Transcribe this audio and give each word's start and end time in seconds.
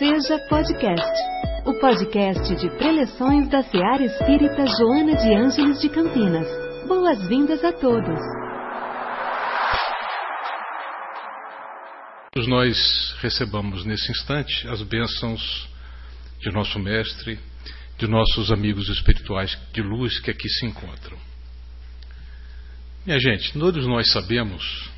Seja 0.00 0.38
Podcast, 0.48 1.22
o 1.66 1.78
podcast 1.78 2.56
de 2.56 2.70
preleções 2.78 3.50
da 3.50 3.62
Seara 3.62 4.02
Espírita 4.02 4.64
Joana 4.64 5.14
de 5.14 5.34
Ângeles 5.34 5.78
de 5.78 5.90
Campinas. 5.90 6.48
Boas-vindas 6.88 7.62
a 7.62 7.70
todos. 7.70 8.18
Nós 12.48 13.14
recebamos 13.20 13.84
nesse 13.84 14.10
instante 14.10 14.66
as 14.68 14.80
bênçãos 14.80 15.68
de 16.40 16.50
nosso 16.50 16.78
Mestre, 16.78 17.38
de 17.98 18.06
nossos 18.06 18.50
amigos 18.50 18.88
espirituais 18.88 19.54
de 19.70 19.82
luz 19.82 20.18
que 20.18 20.30
aqui 20.30 20.48
se 20.48 20.64
encontram. 20.64 21.18
Minha 23.04 23.18
gente, 23.20 23.52
todos 23.52 23.86
nós 23.86 24.10
sabemos 24.10 24.90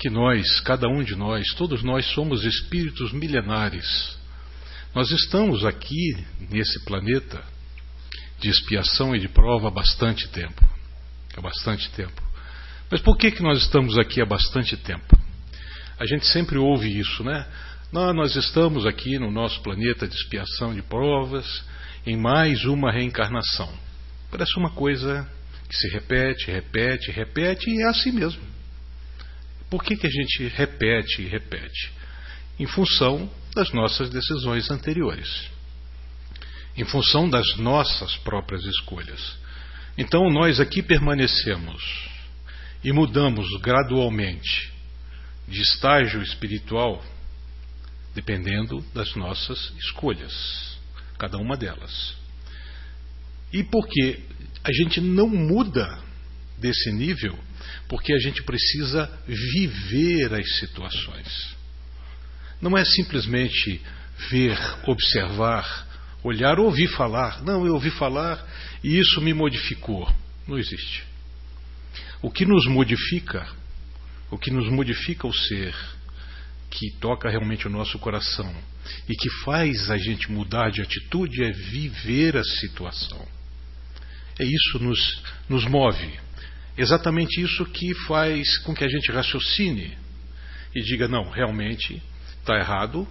que 0.00 0.08
nós, 0.08 0.60
cada 0.60 0.88
um 0.88 1.04
de 1.04 1.14
nós, 1.14 1.46
todos 1.56 1.82
nós 1.82 2.06
somos 2.14 2.42
espíritos 2.42 3.12
milenares. 3.12 4.18
Nós 4.94 5.10
estamos 5.10 5.62
aqui 5.62 6.16
nesse 6.48 6.82
planeta 6.86 7.44
de 8.40 8.48
expiação 8.48 9.14
e 9.14 9.20
de 9.20 9.28
prova 9.28 9.68
há 9.68 9.70
bastante 9.70 10.26
tempo. 10.28 10.66
Há 11.36 11.42
bastante 11.42 11.90
tempo. 11.90 12.22
Mas 12.90 13.02
por 13.02 13.18
que, 13.18 13.30
que 13.30 13.42
nós 13.42 13.62
estamos 13.62 13.98
aqui 13.98 14.22
há 14.22 14.24
bastante 14.24 14.74
tempo? 14.74 15.18
A 15.98 16.06
gente 16.06 16.26
sempre 16.28 16.56
ouve 16.56 16.98
isso, 16.98 17.22
né? 17.22 17.46
Não, 17.92 18.14
nós 18.14 18.34
estamos 18.36 18.86
aqui 18.86 19.18
no 19.18 19.30
nosso 19.30 19.60
planeta 19.62 20.08
de 20.08 20.14
expiação 20.14 20.74
de 20.74 20.80
provas, 20.80 21.62
em 22.06 22.16
mais 22.16 22.64
uma 22.64 22.90
reencarnação. 22.90 23.70
Parece 24.30 24.58
uma 24.58 24.70
coisa 24.70 25.28
que 25.68 25.76
se 25.76 25.88
repete, 25.90 26.50
repete, 26.50 27.10
repete 27.10 27.68
e 27.68 27.82
é 27.82 27.88
assim 27.88 28.12
mesmo. 28.12 28.59
Por 29.70 29.84
que, 29.84 29.96
que 29.96 30.06
a 30.06 30.10
gente 30.10 30.48
repete 30.48 31.22
e 31.22 31.28
repete? 31.28 31.92
Em 32.58 32.66
função 32.66 33.30
das 33.54 33.72
nossas 33.72 34.10
decisões 34.10 34.70
anteriores, 34.70 35.48
em 36.76 36.84
função 36.84 37.30
das 37.30 37.56
nossas 37.56 38.16
próprias 38.18 38.64
escolhas. 38.64 39.38
Então 39.96 40.28
nós 40.30 40.60
aqui 40.60 40.82
permanecemos 40.82 42.10
e 42.82 42.92
mudamos 42.92 43.46
gradualmente 43.60 44.72
de 45.46 45.60
estágio 45.60 46.20
espiritual 46.22 47.02
dependendo 48.14 48.84
das 48.92 49.14
nossas 49.14 49.72
escolhas, 49.78 50.78
cada 51.16 51.38
uma 51.38 51.56
delas. 51.56 52.16
E 53.52 53.62
porque 53.62 54.20
a 54.64 54.72
gente 54.72 55.00
não 55.00 55.28
muda 55.28 56.09
desse 56.60 56.92
nível, 56.92 57.38
porque 57.88 58.12
a 58.12 58.18
gente 58.18 58.42
precisa 58.42 59.10
viver 59.26 60.34
as 60.34 60.58
situações. 60.58 61.56
Não 62.60 62.76
é 62.76 62.84
simplesmente 62.84 63.80
ver, 64.30 64.58
observar, 64.86 65.86
olhar, 66.22 66.58
ouvir 66.58 66.88
falar. 66.88 67.42
Não, 67.42 67.66
eu 67.66 67.74
ouvi 67.74 67.90
falar 67.90 68.44
e 68.84 68.98
isso 68.98 69.20
me 69.20 69.32
modificou. 69.32 70.12
Não 70.46 70.58
existe. 70.58 71.04
O 72.22 72.30
que 72.30 72.44
nos 72.44 72.66
modifica, 72.66 73.46
o 74.30 74.38
que 74.38 74.50
nos 74.50 74.70
modifica 74.70 75.26
o 75.26 75.32
ser, 75.32 75.74
que 76.70 76.92
toca 77.00 77.28
realmente 77.28 77.66
o 77.66 77.70
nosso 77.70 77.98
coração 77.98 78.54
e 79.08 79.14
que 79.14 79.30
faz 79.44 79.90
a 79.90 79.96
gente 79.96 80.30
mudar 80.30 80.70
de 80.70 80.80
atitude 80.80 81.42
é 81.42 81.50
viver 81.50 82.36
a 82.36 82.44
situação. 82.44 83.26
É 84.38 84.44
isso 84.44 84.78
nos, 84.78 85.22
nos 85.48 85.64
move. 85.66 86.18
Exatamente 86.76 87.40
isso 87.40 87.64
que 87.66 87.94
faz 88.06 88.58
com 88.58 88.74
que 88.74 88.84
a 88.84 88.88
gente 88.88 89.10
raciocine 89.12 89.96
e 90.74 90.82
diga: 90.82 91.08
não, 91.08 91.28
realmente 91.28 92.02
está 92.38 92.56
errado 92.56 93.06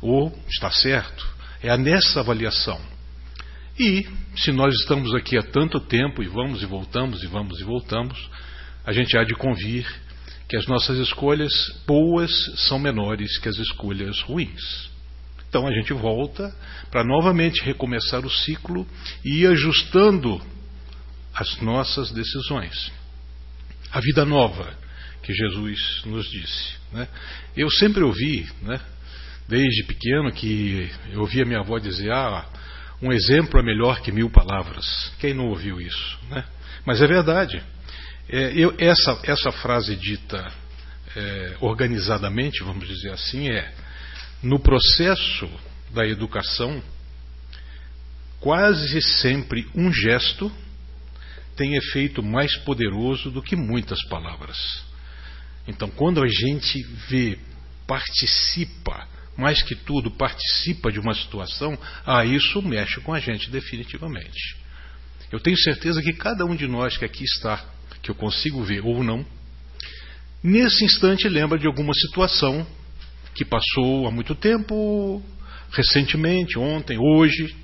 ou 0.00 0.36
está 0.48 0.70
certo. 0.70 1.26
É 1.62 1.76
nessa 1.76 2.20
avaliação. 2.20 2.80
E 3.78 4.06
se 4.36 4.52
nós 4.52 4.74
estamos 4.74 5.14
aqui 5.14 5.36
há 5.36 5.42
tanto 5.42 5.80
tempo 5.80 6.22
e 6.22 6.26
vamos 6.26 6.62
e 6.62 6.66
voltamos 6.66 7.22
e 7.22 7.26
vamos 7.26 7.60
e 7.60 7.64
voltamos, 7.64 8.30
a 8.84 8.92
gente 8.92 9.16
há 9.18 9.24
de 9.24 9.34
convir 9.34 9.86
que 10.48 10.56
as 10.56 10.66
nossas 10.66 10.98
escolhas 10.98 11.52
boas 11.86 12.30
são 12.68 12.78
menores 12.78 13.36
que 13.38 13.48
as 13.48 13.58
escolhas 13.58 14.20
ruins. 14.22 14.90
Então 15.48 15.66
a 15.66 15.72
gente 15.72 15.92
volta 15.92 16.54
para 16.90 17.04
novamente 17.04 17.62
recomeçar 17.62 18.24
o 18.24 18.30
ciclo 18.30 18.86
e 19.24 19.40
ir 19.40 19.46
ajustando 19.48 20.40
as 21.36 21.60
nossas 21.60 22.10
decisões. 22.10 22.90
A 23.92 24.00
vida 24.00 24.24
nova 24.24 24.74
que 25.22 25.34
Jesus 25.34 26.02
nos 26.06 26.30
disse. 26.30 26.74
Né? 26.92 27.06
Eu 27.56 27.70
sempre 27.70 28.02
ouvi, 28.02 28.48
né, 28.62 28.80
desde 29.46 29.84
pequeno, 29.84 30.32
que 30.32 30.90
eu 31.10 31.20
ouvia 31.20 31.44
minha 31.44 31.60
avó 31.60 31.78
dizer: 31.78 32.10
ah, 32.10 32.46
um 33.02 33.12
exemplo 33.12 33.60
é 33.60 33.62
melhor 33.62 34.00
que 34.00 34.10
mil 34.10 34.30
palavras. 34.30 35.12
Quem 35.18 35.34
não 35.34 35.48
ouviu 35.48 35.80
isso? 35.80 36.18
Né? 36.30 36.42
Mas 36.86 37.02
é 37.02 37.06
verdade. 37.06 37.62
É, 38.28 38.52
eu, 38.56 38.74
essa, 38.78 39.20
essa 39.24 39.52
frase 39.52 39.94
dita 39.94 40.50
é, 41.14 41.56
organizadamente, 41.60 42.64
vamos 42.64 42.88
dizer 42.88 43.10
assim, 43.10 43.50
é: 43.50 43.72
no 44.42 44.58
processo 44.58 45.48
da 45.92 46.06
educação, 46.06 46.82
quase 48.40 49.02
sempre 49.02 49.68
um 49.74 49.92
gesto 49.92 50.50
tem 51.56 51.74
efeito 51.74 52.22
mais 52.22 52.54
poderoso 52.58 53.30
do 53.30 53.42
que 53.42 53.56
muitas 53.56 54.02
palavras. 54.08 54.56
Então, 55.66 55.90
quando 55.90 56.22
a 56.22 56.28
gente 56.28 56.82
vê, 57.08 57.38
participa, 57.86 59.08
mais 59.36 59.62
que 59.62 59.74
tudo, 59.74 60.10
participa 60.10 60.92
de 60.92 61.00
uma 61.00 61.14
situação, 61.14 61.76
ah, 62.04 62.24
isso 62.24 62.62
mexe 62.62 63.00
com 63.00 63.12
a 63.12 63.18
gente 63.18 63.50
definitivamente. 63.50 64.56
Eu 65.32 65.40
tenho 65.40 65.56
certeza 65.58 66.00
que 66.00 66.12
cada 66.12 66.44
um 66.44 66.54
de 66.54 66.66
nós 66.66 66.96
que 66.96 67.04
aqui 67.04 67.24
está, 67.24 67.64
que 68.02 68.10
eu 68.10 68.14
consigo 68.14 68.62
ver 68.62 68.84
ou 68.84 69.02
não, 69.02 69.26
nesse 70.42 70.84
instante 70.84 71.28
lembra 71.28 71.58
de 71.58 71.66
alguma 71.66 71.92
situação 71.92 72.66
que 73.34 73.44
passou 73.44 74.06
há 74.06 74.10
muito 74.10 74.34
tempo, 74.34 75.22
recentemente, 75.72 76.58
ontem, 76.58 76.96
hoje, 76.98 77.54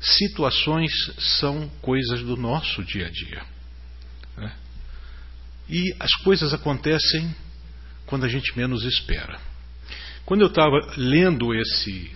situações 0.00 0.92
são 1.40 1.68
coisas 1.82 2.20
do 2.20 2.36
nosso 2.36 2.84
dia 2.84 3.06
a 3.06 3.10
dia. 3.10 3.42
Né? 4.36 4.52
E 5.68 5.94
as 5.98 6.12
coisas 6.22 6.54
acontecem 6.54 7.34
quando 8.06 8.24
a 8.24 8.28
gente 8.28 8.56
menos 8.56 8.84
espera. 8.84 9.40
Quando 10.24 10.42
eu 10.42 10.48
estava 10.48 10.76
lendo 10.96 11.54
esse, 11.54 12.12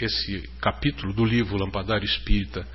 esse 0.00 0.48
capítulo 0.60 1.12
do 1.12 1.24
livro 1.24 1.56
Lampadário 1.56 2.04
Espírita, 2.04 2.66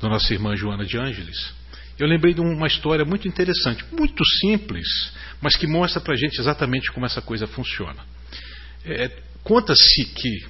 da 0.00 0.08
nossa 0.08 0.32
irmã 0.32 0.54
Joana 0.56 0.84
de 0.84 0.98
Ângeles, 0.98 1.52
eu 1.98 2.06
lembrei 2.06 2.34
de 2.34 2.40
uma 2.40 2.66
história 2.66 3.04
muito 3.04 3.28
interessante, 3.28 3.84
muito 3.92 4.22
simples, 4.40 4.86
mas 5.40 5.56
que 5.56 5.66
mostra 5.66 6.00
para 6.00 6.14
a 6.14 6.16
gente 6.16 6.38
exatamente 6.40 6.90
como 6.92 7.06
essa 7.06 7.22
coisa 7.22 7.46
funciona. 7.46 8.04
É, 8.84 9.10
Conta-se 9.44 10.06
que 10.06 10.46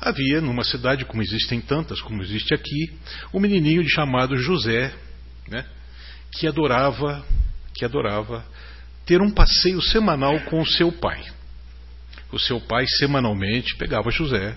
Havia 0.00 0.40
numa 0.40 0.62
cidade, 0.62 1.04
como 1.04 1.22
existem 1.22 1.60
tantas, 1.60 2.00
como 2.00 2.22
existe 2.22 2.54
aqui, 2.54 2.92
um 3.32 3.40
menininho 3.40 3.88
chamado 3.88 4.36
José, 4.36 4.94
né, 5.48 5.64
que 6.32 6.46
adorava, 6.46 7.24
que 7.74 7.84
adorava 7.84 8.44
ter 9.06 9.22
um 9.22 9.30
passeio 9.30 9.80
semanal 9.80 10.38
com 10.40 10.60
o 10.60 10.66
seu 10.66 10.92
pai. 10.92 11.22
O 12.32 12.38
seu 12.38 12.60
pai 12.60 12.84
semanalmente 12.98 13.76
pegava 13.76 14.10
José 14.10 14.56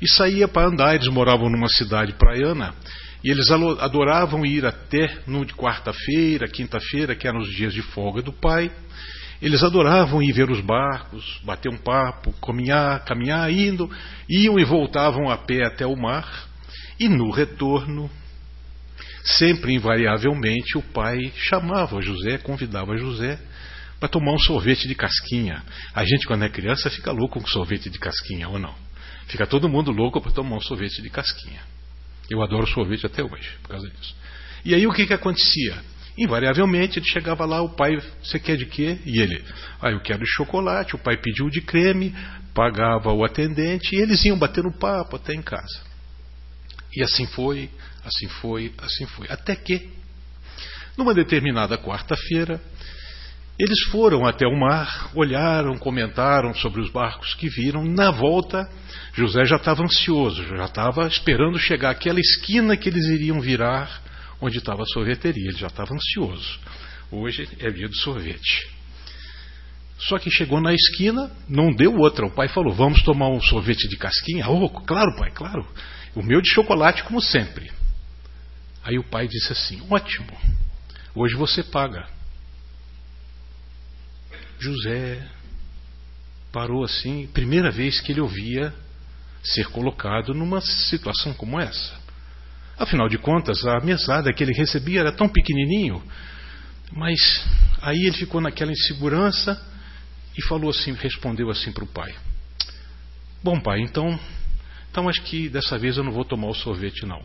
e 0.00 0.08
saía 0.08 0.46
para 0.46 0.68
andar. 0.68 0.94
Eles 0.94 1.08
moravam 1.08 1.50
numa 1.50 1.68
cidade 1.68 2.12
praiana 2.12 2.74
e 3.22 3.30
eles 3.30 3.50
adoravam 3.50 4.46
ir 4.46 4.64
até 4.64 5.18
no 5.26 5.44
de 5.44 5.52
quarta-feira, 5.52 6.48
quinta-feira, 6.48 7.16
que 7.16 7.26
eram 7.26 7.40
os 7.40 7.50
dias 7.50 7.74
de 7.74 7.82
folga 7.82 8.22
do 8.22 8.32
pai, 8.32 8.70
eles 9.40 9.62
adoravam 9.62 10.22
ir 10.22 10.32
ver 10.32 10.50
os 10.50 10.60
barcos, 10.60 11.40
bater 11.44 11.70
um 11.70 11.78
papo, 11.78 12.32
caminhar, 12.44 13.04
caminhar, 13.04 13.50
indo, 13.52 13.90
iam 14.28 14.58
e 14.58 14.64
voltavam 14.64 15.30
a 15.30 15.36
pé 15.36 15.64
até 15.64 15.86
o 15.86 15.96
mar, 15.96 16.48
e 16.98 17.08
no 17.08 17.30
retorno, 17.30 18.10
sempre 19.24 19.74
invariavelmente, 19.74 20.76
o 20.76 20.82
pai 20.82 21.32
chamava 21.36 22.00
José, 22.02 22.38
convidava 22.38 22.96
José 22.96 23.38
para 24.00 24.08
tomar 24.08 24.32
um 24.32 24.38
sorvete 24.38 24.88
de 24.88 24.94
casquinha. 24.94 25.62
A 25.94 26.04
gente, 26.04 26.26
quando 26.26 26.44
é 26.44 26.48
criança, 26.48 26.90
fica 26.90 27.12
louco 27.12 27.40
com 27.40 27.46
sorvete 27.46 27.90
de 27.90 27.98
casquinha, 27.98 28.48
ou 28.48 28.58
não? 28.58 28.74
Fica 29.26 29.46
todo 29.46 29.68
mundo 29.68 29.92
louco 29.92 30.20
para 30.20 30.32
tomar 30.32 30.56
um 30.56 30.60
sorvete 30.60 31.02
de 31.02 31.10
casquinha. 31.10 31.60
Eu 32.30 32.42
adoro 32.42 32.66
sorvete 32.66 33.06
até 33.06 33.22
hoje, 33.22 33.56
por 33.62 33.70
causa 33.70 33.88
disso. 33.88 34.14
E 34.64 34.74
aí 34.74 34.86
o 34.86 34.92
que, 34.92 35.06
que 35.06 35.14
acontecia? 35.14 35.76
Invariavelmente 36.18 36.98
ele 36.98 37.06
chegava 37.06 37.44
lá, 37.46 37.62
o 37.62 37.68
pai, 37.68 37.96
você 38.20 38.40
quer 38.40 38.56
de 38.56 38.66
quê? 38.66 38.98
E 39.06 39.20
ele, 39.20 39.44
ah, 39.80 39.90
eu 39.90 40.00
quero 40.00 40.18
de 40.18 40.30
chocolate. 40.30 40.96
O 40.96 40.98
pai 40.98 41.16
pediu 41.16 41.48
de 41.48 41.60
creme, 41.60 42.12
pagava 42.52 43.12
o 43.12 43.24
atendente 43.24 43.94
e 43.94 44.00
eles 44.00 44.24
iam 44.24 44.36
batendo 44.36 44.72
papo 44.72 45.14
até 45.14 45.32
em 45.32 45.42
casa. 45.42 45.80
E 46.96 47.02
assim 47.04 47.24
foi, 47.26 47.70
assim 48.04 48.26
foi, 48.26 48.72
assim 48.78 49.06
foi. 49.06 49.28
Até 49.30 49.54
que, 49.54 49.88
numa 50.96 51.14
determinada 51.14 51.78
quarta-feira, 51.78 52.60
Eles 53.58 53.80
foram 53.90 54.24
até 54.24 54.46
o 54.46 54.56
mar, 54.56 55.10
olharam, 55.16 55.76
comentaram 55.76 56.54
sobre 56.54 56.80
os 56.80 56.92
barcos 56.92 57.34
que 57.34 57.48
viram. 57.48 57.84
Na 57.84 58.12
volta, 58.12 58.70
José 59.14 59.44
já 59.44 59.56
estava 59.56 59.82
ansioso, 59.82 60.44
já 60.56 60.66
estava 60.66 61.08
esperando 61.08 61.58
chegar 61.58 61.90
àquela 61.90 62.20
esquina 62.20 62.76
que 62.76 62.88
eles 62.88 63.04
iriam 63.06 63.40
virar, 63.40 64.00
onde 64.40 64.58
estava 64.58 64.82
a 64.82 64.86
sorveteria. 64.86 65.48
Ele 65.48 65.58
já 65.58 65.66
estava 65.66 65.94
ansioso. 65.94 66.58
Hoje 67.10 67.48
é 67.58 67.70
dia 67.70 67.88
de 67.88 67.96
sorvete. 67.98 68.68
Só 69.98 70.18
que 70.18 70.30
chegou 70.30 70.60
na 70.60 70.72
esquina, 70.72 71.30
não 71.48 71.74
deu 71.74 71.96
outra. 71.96 72.26
O 72.26 72.30
pai 72.30 72.48
falou: 72.48 72.72
Vamos 72.72 73.02
tomar 73.02 73.28
um 73.28 73.40
sorvete 73.40 73.88
de 73.88 73.96
casquinha? 73.96 74.48
Oh, 74.48 74.68
claro, 74.70 75.16
pai, 75.16 75.30
claro. 75.32 75.66
O 76.14 76.22
meu 76.22 76.40
de 76.40 76.50
chocolate, 76.50 77.02
como 77.04 77.20
sempre. 77.20 77.70
Aí 78.84 78.98
o 78.98 79.04
pai 79.04 79.26
disse 79.26 79.52
assim: 79.52 79.82
Ótimo, 79.90 80.30
hoje 81.14 81.34
você 81.34 81.62
paga. 81.62 82.08
José 84.60 85.26
parou 86.52 86.84
assim, 86.84 87.26
primeira 87.28 87.70
vez 87.70 88.00
que 88.00 88.12
ele 88.12 88.20
ouvia 88.20 88.74
ser 89.42 89.66
colocado 89.68 90.34
numa 90.34 90.60
situação 90.60 91.32
como 91.34 91.60
essa. 91.60 91.98
Afinal 92.78 93.08
de 93.08 93.18
contas, 93.18 93.66
a 93.66 93.80
mesada 93.80 94.32
que 94.32 94.42
ele 94.42 94.52
recebia 94.52 95.00
era 95.00 95.12
tão 95.12 95.28
pequenininho, 95.28 96.02
mas 96.92 97.18
aí 97.82 98.06
ele 98.06 98.16
ficou 98.16 98.40
naquela 98.40 98.70
insegurança 98.70 99.60
e 100.36 100.42
falou 100.42 100.70
assim, 100.70 100.92
respondeu 100.92 101.50
assim 101.50 101.72
para 101.72 101.82
o 101.82 101.88
pai: 101.88 102.14
Bom 103.42 103.60
pai, 103.60 103.80
então, 103.80 104.18
então 104.90 105.08
acho 105.08 105.22
que 105.22 105.48
dessa 105.48 105.76
vez 105.76 105.96
eu 105.96 106.04
não 106.04 106.12
vou 106.12 106.24
tomar 106.24 106.48
o 106.48 106.54
sorvete 106.54 107.04
não. 107.04 107.22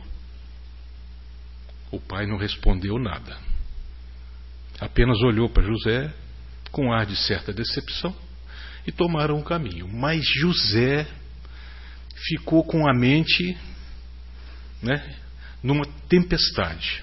O 1.91 1.99
pai 1.99 2.25
não 2.25 2.37
respondeu 2.37 2.97
nada. 2.97 3.37
Apenas 4.79 5.21
olhou 5.21 5.47
para 5.49 5.63
José 5.63 6.11
com 6.71 6.91
ar 6.91 7.05
de 7.05 7.15
certa 7.15 7.53
decepção 7.53 8.15
e 8.87 8.91
tomaram 8.91 9.37
o 9.37 9.43
caminho. 9.43 9.87
Mas 9.87 10.25
José 10.39 11.07
ficou 12.27 12.63
com 12.63 12.89
a 12.89 12.93
mente 12.93 13.55
né, 14.81 15.22
numa 15.63 15.85
tempestade. 16.09 17.01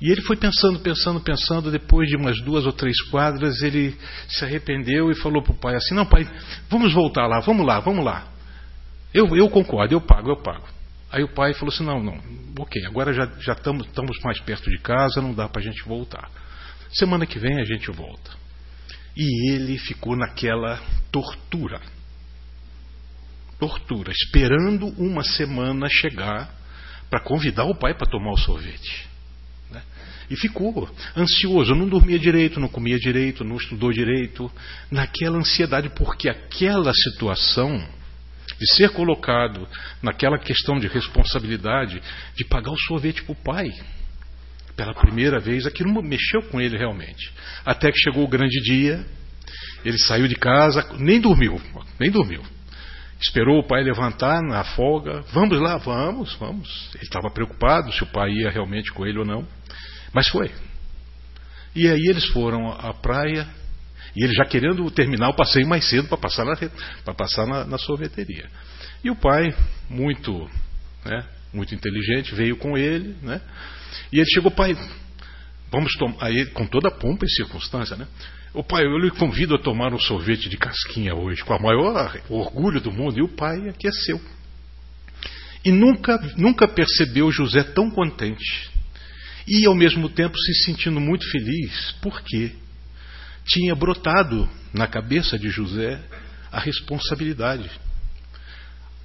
E 0.00 0.10
ele 0.10 0.22
foi 0.22 0.36
pensando, 0.36 0.78
pensando, 0.80 1.20
pensando. 1.20 1.70
Depois 1.70 2.08
de 2.08 2.16
umas 2.16 2.40
duas 2.42 2.66
ou 2.66 2.72
três 2.72 3.00
quadras, 3.10 3.62
ele 3.62 3.96
se 4.28 4.44
arrependeu 4.44 5.10
e 5.10 5.14
falou 5.16 5.42
para 5.42 5.52
o 5.52 5.58
pai 5.58 5.74
assim: 5.74 5.94
Não, 5.94 6.06
pai, 6.06 6.28
vamos 6.68 6.92
voltar 6.92 7.26
lá, 7.26 7.40
vamos 7.40 7.66
lá, 7.66 7.80
vamos 7.80 8.04
lá. 8.04 8.28
Eu, 9.12 9.34
eu 9.36 9.48
concordo, 9.48 9.94
eu 9.94 10.00
pago, 10.00 10.30
eu 10.30 10.36
pago. 10.36 10.68
Aí 11.10 11.24
o 11.24 11.34
pai 11.34 11.52
falou 11.54 11.72
assim: 11.72 11.84
Não, 11.84 12.02
não, 12.02 12.20
ok, 12.58 12.84
agora 12.86 13.12
já, 13.12 13.26
já 13.40 13.54
estamos, 13.54 13.86
estamos 13.86 14.16
mais 14.22 14.38
perto 14.40 14.70
de 14.70 14.78
casa, 14.78 15.20
não 15.20 15.34
dá 15.34 15.48
para 15.48 15.60
a 15.60 15.64
gente 15.64 15.82
voltar. 15.84 16.30
Semana 16.92 17.26
que 17.26 17.38
vem 17.38 17.60
a 17.60 17.64
gente 17.64 17.90
volta. 17.90 18.30
E 19.16 19.52
ele 19.52 19.78
ficou 19.78 20.16
naquela 20.16 20.80
tortura. 21.10 21.80
Tortura, 23.58 24.12
esperando 24.12 24.86
uma 24.96 25.24
semana 25.24 25.88
chegar 25.90 26.57
para 27.10 27.20
convidar 27.20 27.64
o 27.64 27.74
pai 27.74 27.94
para 27.94 28.08
tomar 28.08 28.32
o 28.32 28.36
sorvete. 28.36 29.06
Né? 29.70 29.82
E 30.30 30.36
ficou 30.36 30.88
ansioso, 31.16 31.74
não 31.74 31.88
dormia 31.88 32.18
direito, 32.18 32.60
não 32.60 32.68
comia 32.68 32.98
direito, 32.98 33.44
não 33.44 33.56
estudou 33.56 33.92
direito, 33.92 34.50
naquela 34.90 35.38
ansiedade, 35.38 35.88
porque 35.90 36.28
aquela 36.28 36.92
situação 36.92 37.86
de 38.58 38.74
ser 38.74 38.90
colocado 38.90 39.68
naquela 40.02 40.38
questão 40.38 40.78
de 40.78 40.88
responsabilidade 40.88 42.02
de 42.36 42.44
pagar 42.44 42.72
o 42.72 42.78
sorvete 42.78 43.22
para 43.22 43.32
o 43.32 43.36
pai 43.36 43.70
pela 44.78 44.94
primeira 44.94 45.40
vez, 45.40 45.66
aquilo 45.66 46.02
mexeu 46.02 46.40
com 46.42 46.60
ele 46.60 46.78
realmente. 46.78 47.32
Até 47.64 47.90
que 47.90 47.98
chegou 47.98 48.24
o 48.24 48.28
grande 48.28 48.60
dia, 48.62 49.04
ele 49.84 49.98
saiu 49.98 50.28
de 50.28 50.36
casa, 50.36 50.94
nem 50.98 51.20
dormiu, 51.20 51.60
nem 51.98 52.10
dormiu. 52.10 52.42
Esperou 53.20 53.58
o 53.58 53.66
pai 53.66 53.82
levantar 53.82 54.40
na 54.42 54.62
folga. 54.62 55.22
Vamos 55.32 55.58
lá, 55.60 55.76
vamos, 55.76 56.34
vamos. 56.34 56.90
Ele 56.94 57.04
estava 57.04 57.30
preocupado 57.30 57.92
se 57.92 58.02
o 58.02 58.06
pai 58.06 58.30
ia 58.30 58.50
realmente 58.50 58.92
com 58.92 59.04
ele 59.04 59.18
ou 59.18 59.24
não. 59.24 59.46
Mas 60.12 60.28
foi. 60.28 60.50
E 61.74 61.88
aí 61.88 62.06
eles 62.08 62.24
foram 62.26 62.70
à 62.70 62.94
praia, 62.94 63.46
e 64.16 64.24
ele 64.24 64.32
já 64.32 64.44
querendo 64.44 64.88
terminar 64.90 65.28
o 65.28 65.34
passeio 65.34 65.66
mais 65.66 65.88
cedo 65.88 66.08
para 66.08 66.16
passar, 66.16 66.44
na, 66.44 67.14
passar 67.14 67.46
na, 67.46 67.64
na 67.64 67.78
sorveteria. 67.78 68.48
E 69.04 69.10
o 69.10 69.16
pai, 69.16 69.54
muito, 69.88 70.48
né, 71.04 71.24
muito 71.52 71.74
inteligente, 71.74 72.34
veio 72.34 72.56
com 72.56 72.76
ele, 72.76 73.16
né? 73.22 73.40
E 74.12 74.18
ele 74.18 74.30
chegou, 74.30 74.50
pai, 74.50 74.76
vamos 75.70 75.92
tomar. 75.94 76.16
Aí, 76.20 76.46
com 76.46 76.66
toda 76.66 76.88
a 76.88 76.92
pompa 76.92 77.24
e 77.24 77.30
circunstância, 77.30 77.96
né? 77.96 78.06
O 78.58 78.64
pai, 78.64 78.84
eu 78.84 78.98
lhe 78.98 79.08
convido 79.08 79.54
a 79.54 79.58
tomar 79.62 79.94
um 79.94 80.00
sorvete 80.00 80.48
de 80.48 80.56
casquinha 80.56 81.14
hoje, 81.14 81.44
com 81.44 81.54
o 81.54 81.62
maior 81.62 82.20
orgulho 82.28 82.80
do 82.80 82.90
mundo, 82.90 83.16
e 83.16 83.22
o 83.22 83.28
pai 83.28 83.68
aqueceu. 83.68 84.20
E 85.64 85.70
nunca, 85.70 86.18
nunca 86.36 86.66
percebeu 86.66 87.30
José 87.30 87.62
tão 87.62 87.88
contente. 87.88 88.68
E 89.46 89.64
ao 89.64 89.76
mesmo 89.76 90.08
tempo 90.08 90.36
se 90.36 90.64
sentindo 90.64 90.98
muito 90.98 91.24
feliz, 91.30 91.92
porque 92.02 92.50
tinha 93.46 93.76
brotado 93.76 94.50
na 94.74 94.88
cabeça 94.88 95.38
de 95.38 95.48
José 95.50 96.02
a 96.50 96.58
responsabilidade, 96.58 97.70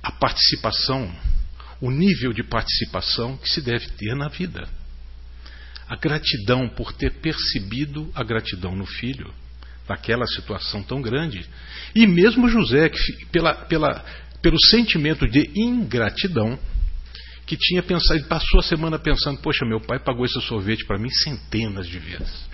a 0.01 0.11
participação, 0.13 1.15
o 1.79 1.91
nível 1.91 2.33
de 2.33 2.41
participação 2.41 3.37
que 3.37 3.47
se 3.47 3.61
deve 3.61 3.87
ter 3.89 4.15
na 4.15 4.29
vida 4.29 4.67
a 5.87 5.95
gratidão 5.95 6.67
por 6.69 6.91
ter 6.93 7.11
percebido 7.19 8.11
a 8.15 8.23
gratidão 8.23 8.75
no 8.75 8.85
filho, 8.85 9.31
naquela 9.87 10.25
situação 10.27 10.83
tão 10.83 11.01
grande. 11.01 11.45
E 11.95 12.07
mesmo 12.07 12.47
José, 12.47 12.89
que 12.89 13.25
pela, 13.31 13.53
pela, 13.53 14.03
pelo 14.41 14.59
sentimento 14.59 15.27
de 15.27 15.49
ingratidão, 15.55 16.57
que 17.45 17.57
tinha 17.57 17.83
pensado, 17.83 18.23
passou 18.25 18.59
a 18.59 18.63
semana 18.63 18.97
pensando: 18.97 19.39
poxa, 19.41 19.65
meu 19.65 19.81
pai 19.81 19.99
pagou 19.99 20.25
esse 20.25 20.41
sorvete 20.41 20.85
para 20.85 20.97
mim 20.97 21.09
centenas 21.09 21.87
de 21.87 21.99
vezes. 21.99 22.49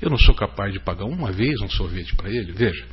Eu 0.00 0.10
não 0.10 0.18
sou 0.18 0.34
capaz 0.34 0.72
de 0.72 0.80
pagar 0.80 1.06
uma 1.06 1.32
vez 1.32 1.60
um 1.60 1.70
sorvete 1.70 2.14
para 2.14 2.28
ele. 2.28 2.52
Veja, 2.52 2.84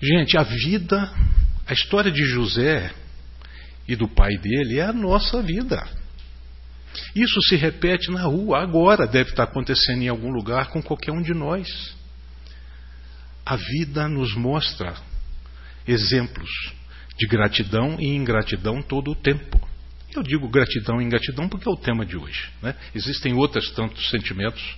gente, 0.00 0.36
a 0.38 0.42
vida, 0.42 1.12
a 1.66 1.72
história 1.72 2.10
de 2.10 2.24
José 2.24 2.92
e 3.86 3.94
do 3.94 4.08
pai 4.08 4.36
dele 4.38 4.78
é 4.78 4.86
a 4.86 4.92
nossa 4.92 5.42
vida. 5.42 5.86
Isso 7.14 7.40
se 7.42 7.56
repete 7.56 8.10
na 8.10 8.22
rua, 8.22 8.62
agora 8.62 9.06
deve 9.06 9.30
estar 9.30 9.44
acontecendo 9.44 10.02
em 10.02 10.08
algum 10.08 10.30
lugar 10.30 10.68
com 10.68 10.82
qualquer 10.82 11.12
um 11.12 11.20
de 11.20 11.34
nós. 11.34 11.94
A 13.46 13.54
vida 13.54 14.08
nos 14.08 14.34
mostra 14.34 14.96
exemplos 15.86 16.50
de 17.16 17.28
gratidão 17.28 17.96
e 18.00 18.08
ingratidão 18.08 18.82
todo 18.82 19.12
o 19.12 19.14
tempo. 19.14 19.60
Eu 20.12 20.22
digo 20.24 20.48
gratidão 20.48 21.00
e 21.00 21.04
ingratidão 21.04 21.48
porque 21.48 21.68
é 21.68 21.72
o 21.72 21.76
tema 21.76 22.04
de 22.04 22.16
hoje. 22.16 22.50
Né? 22.60 22.74
Existem 22.92 23.34
outros 23.34 23.70
tantos 23.70 24.10
sentimentos 24.10 24.76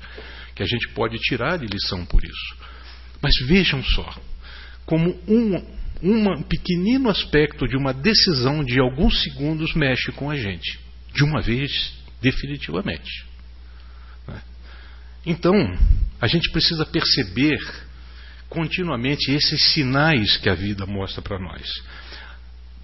que 0.54 0.62
a 0.62 0.66
gente 0.66 0.88
pode 0.90 1.16
tirar 1.18 1.56
de 1.56 1.66
lição 1.66 2.04
por 2.04 2.22
isso. 2.22 2.56
Mas 3.22 3.32
vejam 3.46 3.82
só, 3.82 4.14
como 4.84 5.18
um, 5.26 5.64
um 6.02 6.42
pequenino 6.42 7.08
aspecto 7.08 7.66
de 7.66 7.76
uma 7.76 7.94
decisão 7.94 8.62
de 8.62 8.78
alguns 8.78 9.22
segundos 9.22 9.74
mexe 9.74 10.12
com 10.12 10.30
a 10.30 10.36
gente. 10.36 10.78
De 11.14 11.24
uma 11.24 11.40
vez 11.40 11.94
definitivamente. 12.20 13.24
Né? 14.26 14.42
Então, 15.24 15.54
a 16.20 16.26
gente 16.26 16.50
precisa 16.50 16.84
perceber 16.84 17.58
continuamente 18.48 19.30
esses 19.30 19.72
sinais 19.72 20.36
que 20.38 20.48
a 20.48 20.54
vida 20.54 20.86
mostra 20.86 21.20
para 21.20 21.38
nós. 21.38 21.68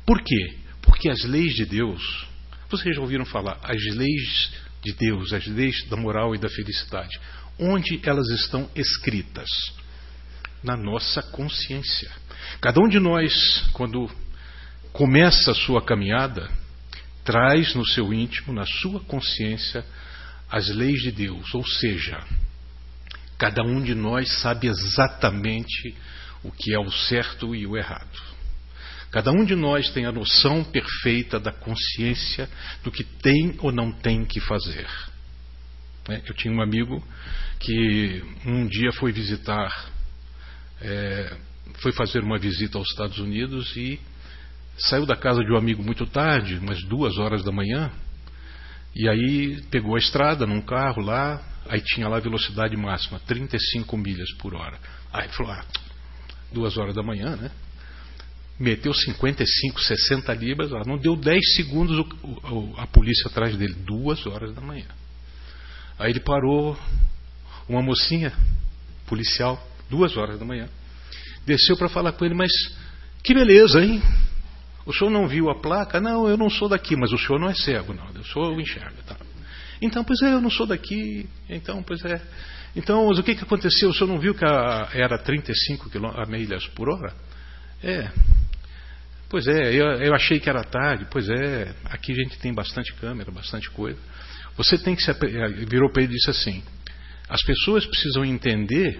Por 0.07 0.23
quê? 0.23 0.57
Porque 0.83 1.09
as 1.09 1.25
leis 1.25 1.55
de 1.55 1.65
Deus, 1.65 2.27
vocês 2.69 2.95
já 2.95 3.01
ouviram 3.01 3.25
falar, 3.25 3.59
as 3.63 3.83
leis 3.95 4.53
de 4.83 4.93
Deus, 4.93 5.33
as 5.33 5.47
leis 5.47 5.85
da 5.89 5.97
moral 5.97 6.35
e 6.35 6.39
da 6.39 6.49
felicidade, 6.49 7.19
onde 7.59 8.01
elas 8.05 8.29
estão 8.29 8.69
escritas? 8.75 9.49
Na 10.63 10.77
nossa 10.77 11.23
consciência. 11.23 12.11
Cada 12.61 12.81
um 12.81 12.89
de 12.89 12.99
nós, 12.99 13.65
quando 13.73 14.11
começa 14.93 15.51
a 15.51 15.55
sua 15.55 15.83
caminhada, 15.83 16.49
traz 17.23 17.75
no 17.75 17.87
seu 17.87 18.13
íntimo, 18.15 18.53
na 18.53 18.65
sua 18.65 19.01
consciência, 19.01 19.85
as 20.51 20.69
leis 20.69 21.03
de 21.03 21.11
Deus. 21.11 21.53
Ou 21.55 21.67
seja, 21.67 22.23
cada 23.39 23.63
um 23.63 23.83
de 23.83 23.95
nós 23.95 24.41
sabe 24.41 24.69
exatamente 24.69 25.95
o 26.43 26.51
que 26.51 26.75
é 26.75 26.79
o 26.79 26.91
certo 26.91 27.55
e 27.55 27.67
o 27.67 27.77
errado. 27.77 28.35
Cada 29.11 29.31
um 29.31 29.45
de 29.45 29.55
nós 29.55 29.91
tem 29.91 30.07
a 30.07 30.13
noção 30.13 30.65
perfeita 30.65 31.39
da 31.39 31.53
consciência 31.53 32.49
do 32.83 32.91
que 32.91 33.05
tem 33.05 33.57
ou 33.61 33.71
não 33.71 33.93
tem 33.93 34.25
que 34.25 34.41
fazer. 34.41 34.89
Né? 36.09 36.21
Eu 36.27 36.35
tinha 36.35 36.53
um 36.53 36.61
amigo 36.61 37.03
que 37.61 38.23
um 38.45 38.67
dia 38.67 38.93
foi 38.93 39.13
visitar, 39.13 39.89
é, 40.81 41.37
foi 41.77 41.93
fazer 41.93 42.25
uma 42.25 42.39
visita 42.39 42.77
aos 42.77 42.89
Estados 42.91 43.19
Unidos 43.19 43.75
e 43.77 44.01
saiu 44.77 45.07
da 45.07 45.17
casa 45.17 45.45
de 45.45 45.53
um 45.53 45.57
amigo 45.57 45.83
muito 45.83 46.07
tarde, 46.07 46.59
umas 46.59 46.83
duas 46.85 47.17
horas 47.17 47.45
da 47.45 47.53
manhã, 47.53 47.91
e 48.95 49.09
aí 49.09 49.63
pegou 49.71 49.95
a 49.95 49.99
estrada 49.99 50.47
num 50.47 50.61
carro 50.61 51.03
lá, 51.03 51.41
Aí 51.69 51.81
tinha 51.81 52.09
lá 52.09 52.19
a 52.19 52.21
velocidade 52.21 52.77
máxima, 52.77 53.21
35 53.27 53.97
milhas 53.97 54.31
por 54.35 54.55
hora. 54.55 54.79
Aí 55.13 55.29
falou, 55.29 55.53
ah, 55.53 55.65
duas 56.53 56.77
horas 56.77 56.95
da 56.95 57.03
manhã, 57.03 57.37
né? 57.37 57.51
Meteu 58.59 58.95
55, 58.95 59.81
60 59.81 60.33
libras, 60.35 60.73
ah, 60.73 60.83
não 60.87 60.97
deu 60.97 61.17
10 61.17 61.55
segundos 61.57 61.99
o, 61.99 62.29
o, 62.53 62.75
a 62.79 62.87
polícia 62.87 63.29
atrás 63.29 63.57
dele, 63.57 63.75
duas 63.75 64.27
horas 64.27 64.55
da 64.55 64.61
manhã. 64.61 64.87
Aí 65.99 66.11
ele 66.11 66.21
parou, 66.21 66.79
uma 67.69 67.83
mocinha 67.83 68.33
policial, 69.07 69.61
duas 69.89 70.17
horas 70.17 70.39
da 70.39 70.45
manhã, 70.45 70.69
desceu 71.47 71.77
para 71.77 71.89
falar 71.89 72.13
com 72.13 72.25
ele, 72.25 72.35
mas 72.35 72.53
que 73.23 73.35
beleza, 73.35 73.83
hein? 73.83 74.03
O 74.87 74.93
senhor 74.93 75.11
não 75.11 75.27
viu 75.27 75.49
a 75.49 75.61
placa? 75.61 76.01
Não, 76.01 76.29
eu 76.29 76.37
não 76.37 76.51
sou 76.51 76.69
daqui, 76.69 76.95
mas 76.95 77.11
o 77.11 77.19
senhor 77.19 77.41
não 77.41 77.49
é 77.49 77.55
cego, 77.55 77.95
não. 77.95 78.07
Eu 78.15 78.25
sou 78.25 78.61
enxerga, 78.61 79.03
tá? 79.07 79.17
Então, 79.85 80.03
pois 80.03 80.19
é, 80.23 80.33
eu 80.33 80.41
não 80.41 80.49
sou 80.49 80.67
daqui. 80.67 81.29
Então, 81.47 81.83
pois 81.83 82.03
é. 82.07 82.19
Então, 82.75 83.07
o 83.07 83.23
que, 83.23 83.35
que 83.35 83.45
aconteceu? 83.45 83.91
O 83.91 83.95
senhor 83.95 84.07
não 84.07 84.19
viu 84.19 84.35
que 84.35 84.43
a, 84.43 84.89
era 84.95 85.19
35 85.19 85.91
km, 85.91 86.27
milhas 86.27 86.67
por 86.69 86.89
hora? 86.89 87.15
É. 87.83 88.11
Pois 89.29 89.47
é, 89.47 89.75
eu, 89.75 89.85
eu 90.01 90.15
achei 90.15 90.41
que 90.41 90.49
era 90.49 90.65
tarde. 90.65 91.07
Pois 91.11 91.29
é, 91.29 91.75
aqui 91.85 92.13
a 92.13 92.15
gente 92.15 92.39
tem 92.39 92.55
bastante 92.55 92.95
câmera, 92.95 93.31
bastante 93.31 93.69
coisa. 93.71 93.99
Você 94.57 94.79
tem 94.79 94.97
que 94.97 95.03
se. 95.03 95.13
Virou 95.69 95.93
para 95.93 96.03
ele 96.03 96.15
e 96.15 96.17
disse 96.17 96.31
assim: 96.31 96.63
as 97.29 97.43
pessoas 97.43 97.85
precisam 97.85 98.25
entender 98.25 98.99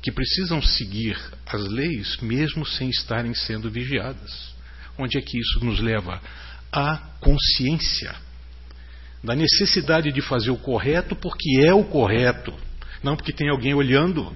que 0.00 0.12
precisam 0.12 0.62
seguir 0.62 1.18
as 1.46 1.66
leis 1.66 2.16
mesmo 2.18 2.64
sem 2.64 2.88
estarem 2.90 3.34
sendo 3.34 3.68
vigiadas. 3.72 4.54
Onde 4.96 5.18
é 5.18 5.20
que 5.20 5.36
isso 5.36 5.64
nos 5.64 5.80
leva? 5.80 6.22
À 6.70 6.96
consciência 7.20 8.14
da 9.22 9.34
necessidade 9.34 10.12
de 10.12 10.20
fazer 10.22 10.50
o 10.50 10.56
correto 10.56 11.16
porque 11.16 11.60
é 11.64 11.74
o 11.74 11.84
correto, 11.84 12.52
não 13.02 13.16
porque 13.16 13.32
tem 13.32 13.48
alguém 13.48 13.74
olhando, 13.74 14.34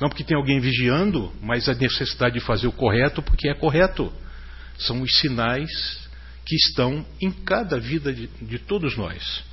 não 0.00 0.08
porque 0.08 0.24
tem 0.24 0.36
alguém 0.36 0.58
vigiando, 0.58 1.32
mas 1.40 1.68
a 1.68 1.74
necessidade 1.74 2.34
de 2.34 2.44
fazer 2.44 2.66
o 2.66 2.72
correto 2.72 3.22
porque 3.22 3.48
é 3.48 3.54
correto. 3.54 4.12
São 4.78 5.00
os 5.00 5.18
sinais 5.18 5.70
que 6.44 6.56
estão 6.56 7.06
em 7.20 7.30
cada 7.30 7.78
vida 7.78 8.12
de, 8.12 8.26
de 8.26 8.58
todos 8.58 8.96
nós. 8.96 9.44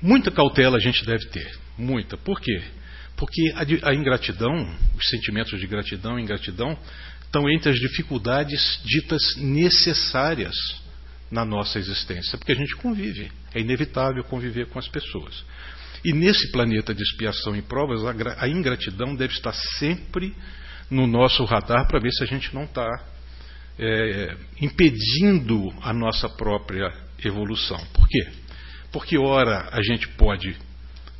Muita 0.00 0.32
cautela 0.32 0.76
a 0.76 0.80
gente 0.80 1.06
deve 1.06 1.26
ter, 1.26 1.56
muita. 1.78 2.16
Por 2.16 2.40
quê? 2.40 2.62
Porque 3.16 3.52
a, 3.54 3.90
a 3.90 3.94
ingratidão, 3.94 4.76
os 4.96 5.08
sentimentos 5.08 5.60
de 5.60 5.66
gratidão 5.68 6.18
e 6.18 6.22
ingratidão, 6.22 6.76
estão 7.22 7.48
entre 7.48 7.70
as 7.70 7.78
dificuldades 7.78 8.80
ditas 8.84 9.36
necessárias 9.36 10.56
na 11.32 11.46
nossa 11.46 11.78
existência, 11.78 12.36
porque 12.36 12.52
a 12.52 12.56
gente 12.56 12.76
convive, 12.76 13.32
é 13.54 13.60
inevitável 13.60 14.22
conviver 14.24 14.66
com 14.66 14.78
as 14.78 14.86
pessoas. 14.86 15.42
E 16.04 16.12
nesse 16.12 16.52
planeta 16.52 16.94
de 16.94 17.02
expiação 17.02 17.56
e 17.56 17.62
provas, 17.62 18.00
a 18.38 18.48
ingratidão 18.48 19.16
deve 19.16 19.32
estar 19.32 19.54
sempre 19.78 20.34
no 20.90 21.06
nosso 21.06 21.42
radar 21.44 21.88
para 21.88 22.00
ver 22.00 22.12
se 22.12 22.22
a 22.22 22.26
gente 22.26 22.54
não 22.54 22.64
está 22.64 22.86
é, 23.78 24.36
impedindo 24.60 25.72
a 25.80 25.92
nossa 25.92 26.28
própria 26.28 26.92
evolução. 27.24 27.78
Por 27.94 28.06
quê? 28.06 28.28
Porque, 28.92 29.16
ora, 29.16 29.70
a 29.72 29.82
gente 29.82 30.06
pode 30.08 30.54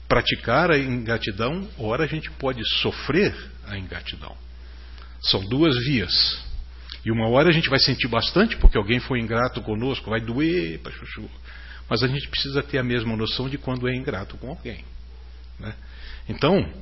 praticar 0.07 0.71
a 0.71 0.79
ingratidão, 0.79 1.67
ora, 1.79 2.05
a 2.05 2.09
gente 2.09 2.31
pode 2.33 2.61
sofrer 2.81 3.35
a 3.67 3.79
ingratidão. 3.79 4.37
São 5.23 5.41
duas 5.49 5.75
vias. 5.87 6.52
E 7.05 7.11
uma 7.11 7.29
hora 7.29 7.49
a 7.49 7.53
gente 7.53 7.69
vai 7.69 7.79
sentir 7.79 8.09
bastante 8.09 8.57
porque 8.57 8.79
alguém 8.79 9.01
foi 9.01 9.21
ingrato 9.21 9.61
conosco, 9.63 10.11
vai 10.11 10.21
doer 10.21 10.79
para 10.81 10.93
chuchu. 10.93 11.29
Mas 11.89 12.03
a 12.03 12.07
gente 12.07 12.29
precisa 12.29 12.63
ter 12.63 12.79
a 12.79 12.83
mesma 12.83 13.17
noção 13.17 13.49
de 13.49 13.59
quando 13.59 13.89
é 13.89 13.95
ingrato 13.95 14.37
com 14.37 14.49
alguém. 14.49 14.85
Né? 15.59 15.75
Então, 16.29 16.73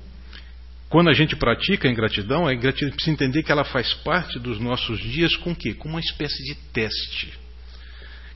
quando 0.89 1.09
a 1.09 1.15
gente 1.15 1.37
pratica 1.37 1.89
a 1.89 1.91
ingratidão, 1.91 2.47
a 2.47 2.55
ingratidão 2.55 2.93
precisa 2.93 3.15
entender 3.15 3.43
que 3.43 3.51
ela 3.51 3.65
faz 3.65 3.95
parte 3.95 4.39
dos 4.39 4.61
nossos 4.61 5.01
dias 5.01 5.35
com 5.37 5.55
quê? 5.55 5.73
Com 5.73 5.89
uma 5.89 6.01
espécie 6.01 6.43
de 6.45 6.55
teste 6.73 7.41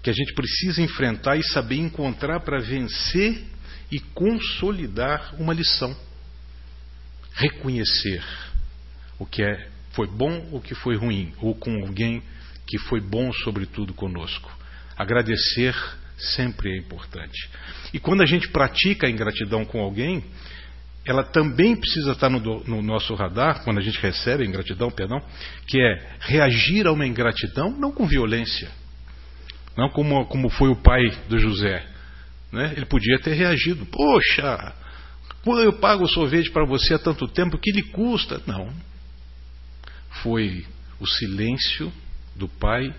que 0.05 0.11
a 0.11 0.13
gente 0.13 0.35
precisa 0.35 0.83
enfrentar 0.83 1.39
e 1.39 1.43
saber 1.43 1.77
encontrar 1.77 2.41
para 2.41 2.61
vencer 2.61 3.43
e 3.91 3.99
consolidar 3.99 5.35
uma 5.41 5.55
lição. 5.55 5.97
Reconhecer 7.33 8.23
o 9.19 9.25
que 9.25 9.43
é, 9.43 9.71
foi 9.95 10.07
bom 10.07 10.49
ou 10.53 10.61
que 10.61 10.75
foi 10.75 10.97
ruim, 10.97 11.33
ou 11.41 11.55
com 11.55 11.83
alguém 11.83 12.23
que 12.67 12.79
foi 12.79 13.01
bom, 13.01 13.33
sobretudo, 13.33 13.93
conosco. 13.95 14.51
Agradecer 14.97 15.75
sempre 16.17 16.73
é 16.73 16.79
importante. 16.79 17.51
E 17.93 17.99
quando 17.99 18.23
a 18.23 18.27
gente 18.27 18.49
pratica 18.49 19.07
a 19.07 19.11
ingratidão 19.11 19.65
com 19.65 19.81
alguém, 19.81 20.25
ela 21.05 21.23
também 21.23 21.77
precisa 21.77 22.13
estar 22.13 22.31
no, 22.31 22.41
no, 22.65 22.83
nosso 22.83 23.15
radar, 23.15 23.63
quando 23.63 23.79
a 23.79 23.83
gente 23.83 24.01
recebe 24.01 24.43
a 24.43 24.47
ingratidão, 24.47 24.91
perdão, 24.91 25.21
que 25.67 25.79
é 25.81 26.17
reagir 26.21 26.87
a 26.87 26.93
uma 26.93 27.07
ingratidão 27.07 27.71
não 27.71 27.93
com 27.93 28.07
violência, 28.07 28.71
não 29.77 29.91
como, 29.91 30.25
como 30.27 30.49
foi 30.49 30.71
o 30.71 30.77
pai 30.77 31.03
do 31.29 31.39
José. 31.39 31.85
Né? 32.51 32.73
Ele 32.77 32.87
podia 32.87 33.19
ter 33.19 33.35
reagido: 33.35 33.85
Poxa, 33.87 34.73
eu 35.47 35.73
pago 35.75 36.05
o 36.05 36.09
sorvete 36.09 36.51
para 36.51 36.65
você 36.65 36.95
há 36.95 36.99
tanto 36.99 37.29
tempo, 37.29 37.59
que 37.59 37.73
lhe 37.73 37.83
custa? 37.83 38.41
Não. 38.47 38.73
Foi 40.23 40.65
o 41.01 41.07
silêncio 41.07 41.93
do 42.35 42.49
pai 42.49 42.95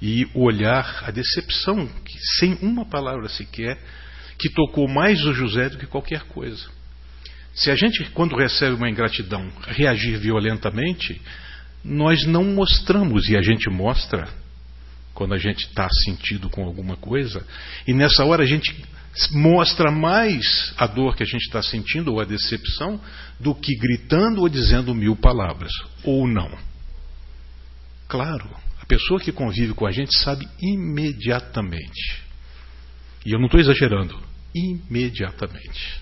e 0.00 0.26
o 0.34 0.44
olhar, 0.44 1.02
a 1.04 1.10
decepção, 1.10 1.86
que, 2.04 2.18
sem 2.38 2.54
uma 2.62 2.84
palavra 2.84 3.28
sequer, 3.28 3.78
que 4.38 4.48
tocou 4.48 4.86
mais 4.88 5.24
o 5.24 5.32
José 5.32 5.68
do 5.68 5.78
que 5.78 5.86
qualquer 5.86 6.22
coisa. 6.24 6.68
Se 7.54 7.70
a 7.70 7.74
gente, 7.74 8.04
quando 8.10 8.36
recebe 8.36 8.76
uma 8.76 8.88
ingratidão, 8.88 9.50
reagir 9.66 10.16
violentamente, 10.18 11.20
nós 11.84 12.24
não 12.26 12.44
mostramos, 12.44 13.28
e 13.28 13.36
a 13.36 13.42
gente 13.42 13.68
mostra 13.68 14.28
quando 15.12 15.34
a 15.34 15.38
gente 15.38 15.66
está 15.66 15.88
sentido 16.04 16.48
com 16.48 16.64
alguma 16.64 16.96
coisa, 16.96 17.44
e 17.86 17.92
nessa 17.92 18.24
hora 18.24 18.44
a 18.44 18.46
gente 18.46 18.72
mostra 19.32 19.90
mais 19.90 20.72
a 20.76 20.86
dor 20.86 21.16
que 21.16 21.22
a 21.22 21.26
gente 21.26 21.42
está 21.42 21.62
sentindo 21.62 22.12
ou 22.12 22.20
a 22.20 22.24
decepção 22.24 23.00
do 23.40 23.54
que 23.54 23.76
gritando 23.76 24.40
ou 24.40 24.48
dizendo 24.48 24.94
mil 24.94 25.16
palavras, 25.16 25.72
ou 26.04 26.26
não. 26.26 26.50
Claro, 28.06 28.48
a 28.80 28.86
pessoa 28.86 29.20
que 29.20 29.32
convive 29.32 29.74
com 29.74 29.86
a 29.86 29.92
gente 29.92 30.16
sabe 30.18 30.48
imediatamente. 30.60 32.22
E 33.26 33.32
eu 33.32 33.38
não 33.38 33.46
estou 33.46 33.60
exagerando, 33.60 34.18
imediatamente. 34.54 36.00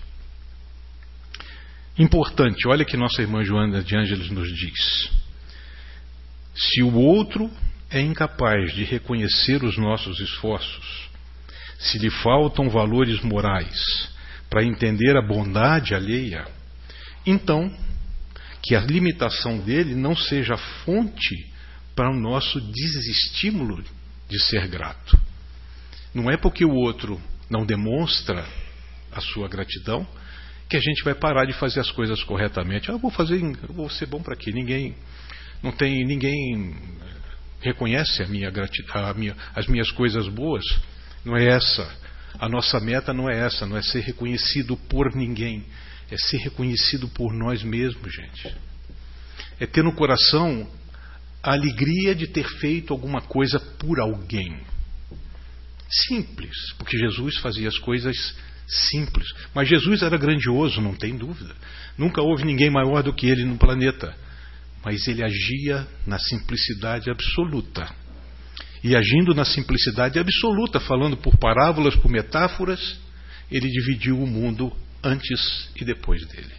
Importante, 1.97 2.67
olha 2.67 2.85
que 2.85 2.95
nossa 2.95 3.21
irmã 3.21 3.43
Joana 3.43 3.83
de 3.83 3.95
Ângeles 3.95 4.29
nos 4.29 4.47
diz. 4.55 5.09
Se 6.55 6.83
o 6.83 6.93
outro 6.93 7.49
é 7.89 7.99
incapaz 7.99 8.73
de 8.73 8.83
reconhecer 8.83 9.63
os 9.63 9.77
nossos 9.77 10.19
esforços, 10.19 11.09
se 11.77 11.97
lhe 11.97 12.09
faltam 12.09 12.69
valores 12.69 13.21
morais 13.21 14.09
para 14.49 14.63
entender 14.63 15.15
a 15.17 15.21
bondade 15.21 15.93
alheia, 15.93 16.47
então 17.25 17.71
que 18.61 18.75
a 18.75 18.81
limitação 18.81 19.59
dele 19.59 19.95
não 19.95 20.15
seja 20.15 20.57
fonte 20.57 21.47
para 21.95 22.09
o 22.09 22.19
nosso 22.19 22.59
desestímulo 22.59 23.83
de 24.29 24.41
ser 24.43 24.67
grato. 24.67 25.17
Não 26.13 26.29
é 26.29 26.37
porque 26.37 26.65
o 26.65 26.73
outro 26.73 27.21
não 27.49 27.65
demonstra 27.65 28.45
a 29.11 29.21
sua 29.21 29.47
gratidão 29.47 30.07
que 30.69 30.75
a 30.75 30.81
gente 30.81 31.03
vai 31.03 31.15
parar 31.15 31.45
de 31.45 31.53
fazer 31.53 31.79
as 31.79 31.91
coisas 31.91 32.21
corretamente. 32.23 32.91
Ah, 32.91 32.97
vou 32.97 33.09
fazer, 33.09 33.39
vou 33.69 33.89
ser 33.89 34.05
bom 34.05 34.21
para 34.21 34.35
quê? 34.35 34.51
Ninguém, 34.51 34.95
não 35.63 35.71
tem 35.71 36.05
ninguém 36.05 36.75
reconhece 37.61 38.21
a 38.21 38.27
minha, 38.27 38.51
a 38.93 39.13
minha, 39.13 39.35
as 39.55 39.67
minhas 39.67 39.91
coisas 39.91 40.27
boas. 40.27 40.63
Não 41.27 41.35
é 41.35 41.45
essa. 41.45 41.85
A 42.39 42.47
nossa 42.47 42.79
meta 42.79 43.13
não 43.13 43.29
é 43.29 43.37
essa, 43.37 43.65
não 43.65 43.75
é 43.75 43.81
ser 43.81 43.99
reconhecido 43.99 44.77
por 44.77 45.13
ninguém, 45.13 45.65
é 46.09 46.15
ser 46.15 46.37
reconhecido 46.37 47.09
por 47.09 47.33
nós 47.33 47.61
mesmos, 47.63 48.13
gente. 48.13 48.55
É 49.59 49.65
ter 49.65 49.83
no 49.83 49.93
coração 49.93 50.65
a 51.43 51.51
alegria 51.51 52.15
de 52.15 52.27
ter 52.27 52.47
feito 52.59 52.93
alguma 52.93 53.19
coisa 53.19 53.59
por 53.59 53.99
alguém. 53.99 54.57
Simples, 56.07 56.55
porque 56.77 56.97
Jesus 56.97 57.37
fazia 57.39 57.67
as 57.67 57.77
coisas 57.77 58.15
simples. 58.89 59.27
Mas 59.53 59.67
Jesus 59.67 60.03
era 60.03 60.17
grandioso, 60.17 60.79
não 60.79 60.95
tem 60.95 61.17
dúvida. 61.17 61.53
Nunca 61.97 62.21
houve 62.21 62.45
ninguém 62.45 62.69
maior 62.69 63.03
do 63.03 63.13
que 63.13 63.27
ele 63.27 63.43
no 63.43 63.57
planeta 63.57 64.15
mas 64.87 65.05
ele 65.05 65.21
agia 65.21 65.85
na 66.05 66.17
simplicidade 66.17 67.09
absoluta. 67.09 67.93
E 68.83 68.95
agindo 68.95 69.33
na 69.33 69.43
simplicidade 69.43 70.19
absoluta, 70.19 70.79
falando 70.79 71.17
por 71.17 71.37
parábolas, 71.37 71.95
por 71.95 72.09
metáforas, 72.09 72.99
ele 73.51 73.67
dividiu 73.69 74.21
o 74.21 74.27
mundo 74.27 74.71
antes 75.03 75.69
e 75.75 75.83
depois 75.83 76.25
dele. 76.27 76.53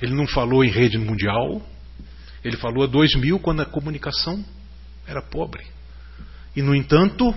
Ele 0.00 0.14
não 0.14 0.26
falou 0.26 0.64
em 0.64 0.70
rede 0.70 0.96
mundial, 0.96 1.60
ele 2.44 2.56
falou 2.56 2.84
a 2.84 2.86
2000 2.86 3.38
quando 3.40 3.62
a 3.62 3.66
comunicação 3.66 4.44
era 5.06 5.20
pobre. 5.20 5.64
E, 6.54 6.62
no 6.62 6.74
entanto, 6.74 7.34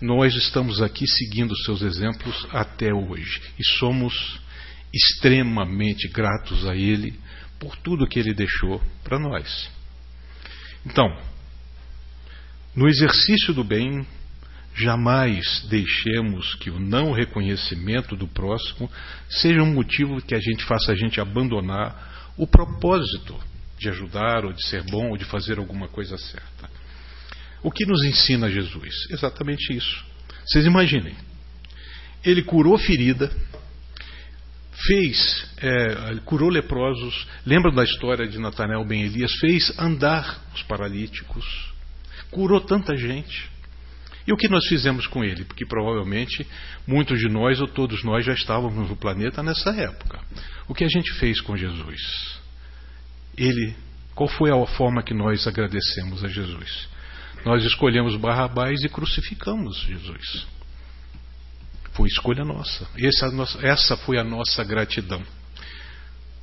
nós 0.00 0.34
estamos 0.34 0.82
aqui 0.82 1.06
seguindo 1.06 1.56
seus 1.58 1.82
exemplos 1.82 2.46
até 2.50 2.92
hoje 2.92 3.40
e 3.58 3.64
somos 3.78 4.40
extremamente 4.92 6.08
gratos 6.08 6.66
a 6.66 6.74
Ele 6.74 7.18
por 7.58 7.76
tudo 7.76 8.06
que 8.06 8.18
Ele 8.18 8.34
deixou 8.34 8.80
para 9.02 9.18
nós. 9.18 9.70
Então, 10.84 11.06
no 12.76 12.86
exercício 12.86 13.54
do 13.54 13.64
bem, 13.64 14.06
jamais 14.74 15.66
deixemos 15.70 16.54
que 16.56 16.68
o 16.68 16.78
não 16.78 17.10
reconhecimento 17.10 18.14
do 18.14 18.28
próximo 18.28 18.90
seja 19.30 19.62
um 19.62 19.72
motivo 19.72 20.20
que 20.20 20.34
a 20.34 20.38
gente 20.38 20.62
faça 20.64 20.92
a 20.92 20.94
gente 20.94 21.18
abandonar 21.18 22.34
o 22.36 22.46
propósito 22.46 23.34
de 23.78 23.88
ajudar 23.88 24.44
ou 24.44 24.52
de 24.52 24.62
ser 24.66 24.82
bom 24.84 25.10
ou 25.10 25.16
de 25.16 25.24
fazer 25.24 25.58
alguma 25.58 25.88
coisa 25.88 26.18
certa. 26.18 26.70
O 27.62 27.70
que 27.70 27.86
nos 27.86 28.04
ensina 28.04 28.50
Jesus? 28.50 29.06
Exatamente 29.10 29.72
isso. 29.74 30.04
Vocês 30.44 30.66
imaginem. 30.66 31.16
Ele 32.22 32.42
curou 32.42 32.76
ferida, 32.76 33.30
fez, 34.86 35.48
é, 35.58 36.16
curou 36.24 36.50
leprosos, 36.50 37.26
lembram 37.46 37.74
da 37.74 37.84
história 37.84 38.28
de 38.28 38.38
Natanael 38.38 38.84
Ben 38.84 39.02
Elias, 39.02 39.32
fez 39.40 39.72
andar 39.78 40.44
os 40.54 40.62
paralíticos, 40.64 41.74
curou 42.30 42.60
tanta 42.60 42.96
gente. 42.96 43.50
E 44.26 44.32
o 44.32 44.36
que 44.36 44.48
nós 44.48 44.66
fizemos 44.66 45.06
com 45.06 45.22
ele? 45.22 45.44
Porque 45.44 45.64
provavelmente 45.64 46.46
muitos 46.86 47.18
de 47.20 47.28
nós 47.28 47.60
ou 47.60 47.68
todos 47.68 48.02
nós 48.02 48.24
já 48.24 48.32
estávamos 48.32 48.88
no 48.88 48.96
planeta 48.96 49.42
nessa 49.42 49.70
época. 49.70 50.20
O 50.66 50.74
que 50.74 50.84
a 50.84 50.88
gente 50.88 51.12
fez 51.14 51.40
com 51.40 51.56
Jesus? 51.56 52.40
Ele, 53.36 53.76
qual 54.14 54.28
foi 54.28 54.50
a 54.50 54.66
forma 54.66 55.02
que 55.02 55.14
nós 55.14 55.46
agradecemos 55.46 56.24
a 56.24 56.28
Jesus? 56.28 56.88
Nós 57.44 57.62
escolhemos 57.64 58.16
Barrabás 58.16 58.82
e 58.82 58.88
crucificamos 58.88 59.78
Jesus. 59.82 60.46
Foi 61.92 62.08
escolha 62.08 62.44
nossa. 62.44 62.88
Essa, 62.98 63.30
essa 63.62 63.96
foi 63.96 64.18
a 64.18 64.24
nossa 64.24 64.64
gratidão. 64.64 65.22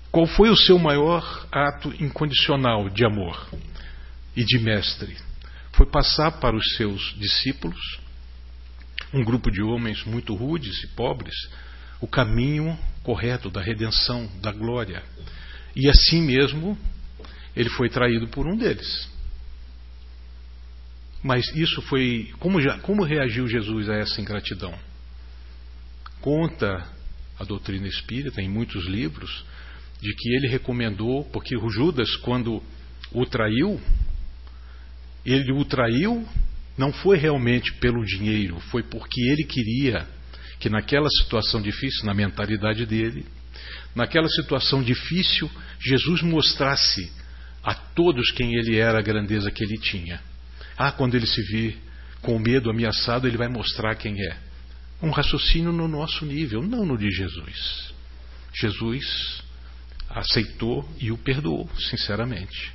Qual 0.09 0.25
foi 0.25 0.49
o 0.49 0.55
seu 0.55 0.79
maior 0.79 1.47
ato 1.51 1.93
incondicional 1.99 2.89
de 2.89 3.03
amor 3.03 3.49
e 4.35 4.45
de 4.45 4.59
mestre? 4.59 5.17
Foi 5.73 5.85
passar 5.85 6.39
para 6.39 6.55
os 6.55 6.75
seus 6.75 7.15
discípulos, 7.17 7.99
um 9.13 9.23
grupo 9.23 9.51
de 9.51 9.61
homens 9.61 10.03
muito 10.05 10.33
rudes 10.33 10.83
e 10.83 10.87
pobres, 10.87 11.35
o 11.99 12.07
caminho 12.07 12.77
correto 13.03 13.49
da 13.49 13.61
redenção, 13.61 14.29
da 14.41 14.51
glória. 14.51 15.03
E 15.75 15.89
assim 15.89 16.21
mesmo, 16.21 16.77
ele 17.55 17.69
foi 17.69 17.89
traído 17.89 18.27
por 18.27 18.47
um 18.47 18.55
deles. 18.55 19.09
Mas 21.23 21.45
isso 21.55 21.81
foi. 21.83 22.33
Como, 22.39 22.61
já, 22.61 22.79
como 22.79 23.03
reagiu 23.03 23.47
Jesus 23.47 23.89
a 23.89 23.95
essa 23.95 24.21
ingratidão? 24.21 24.77
Conta 26.21 26.85
a 27.39 27.43
doutrina 27.43 27.87
espírita 27.87 28.41
em 28.41 28.49
muitos 28.49 28.85
livros 28.85 29.45
de 30.01 30.13
que 30.13 30.35
ele 30.35 30.47
recomendou, 30.47 31.23
porque 31.25 31.55
o 31.55 31.69
Judas, 31.69 32.15
quando 32.17 32.61
o 33.11 33.25
traiu, 33.25 33.81
ele 35.25 35.51
o 35.51 35.63
traiu 35.63 36.27
não 36.77 36.91
foi 36.91 37.17
realmente 37.17 37.73
pelo 37.75 38.03
dinheiro, 38.05 38.59
foi 38.71 38.83
porque 38.83 39.21
ele 39.21 39.43
queria 39.43 40.07
que 40.59 40.69
naquela 40.69 41.09
situação 41.09 41.61
difícil, 41.61 42.05
na 42.05 42.13
mentalidade 42.13 42.85
dele, 42.85 43.25
naquela 43.95 44.27
situação 44.29 44.81
difícil, 44.81 45.49
Jesus 45.79 46.21
mostrasse 46.21 47.11
a 47.63 47.73
todos 47.73 48.31
quem 48.31 48.55
ele 48.55 48.77
era, 48.77 48.99
a 48.99 49.01
grandeza 49.01 49.51
que 49.51 49.63
ele 49.63 49.77
tinha. 49.77 50.21
Ah, 50.77 50.91
quando 50.91 51.15
ele 51.15 51.27
se 51.27 51.41
vir 51.43 51.77
com 52.21 52.39
medo 52.39 52.69
ameaçado, 52.69 53.27
ele 53.27 53.37
vai 53.37 53.47
mostrar 53.47 53.95
quem 53.95 54.19
é. 54.19 54.37
Um 55.01 55.09
raciocínio 55.09 55.71
no 55.71 55.87
nosso 55.87 56.25
nível, 56.25 56.61
não 56.61 56.85
no 56.85 56.97
de 56.97 57.11
Jesus. 57.11 57.93
Jesus 58.53 59.43
aceitou 60.09 60.87
e 60.99 61.11
o 61.11 61.17
perdoou, 61.17 61.69
sinceramente. 61.89 62.71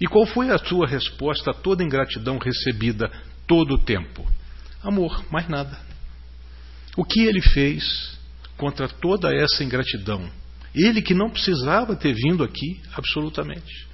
E 0.00 0.06
qual 0.06 0.26
foi 0.26 0.50
a 0.50 0.58
sua 0.58 0.86
resposta 0.86 1.50
a 1.50 1.54
toda 1.54 1.84
ingratidão 1.84 2.38
recebida 2.38 3.10
todo 3.46 3.74
o 3.74 3.78
tempo? 3.78 4.26
Amor, 4.82 5.24
mais 5.30 5.48
nada. 5.48 5.78
O 6.96 7.04
que 7.04 7.20
ele 7.20 7.40
fez 7.40 8.18
contra 8.56 8.88
toda 8.88 9.34
essa 9.34 9.62
ingratidão? 9.62 10.30
Ele 10.74 11.02
que 11.02 11.14
não 11.14 11.30
precisava 11.30 11.96
ter 11.96 12.14
vindo 12.14 12.44
aqui, 12.44 12.80
absolutamente. 12.94 13.88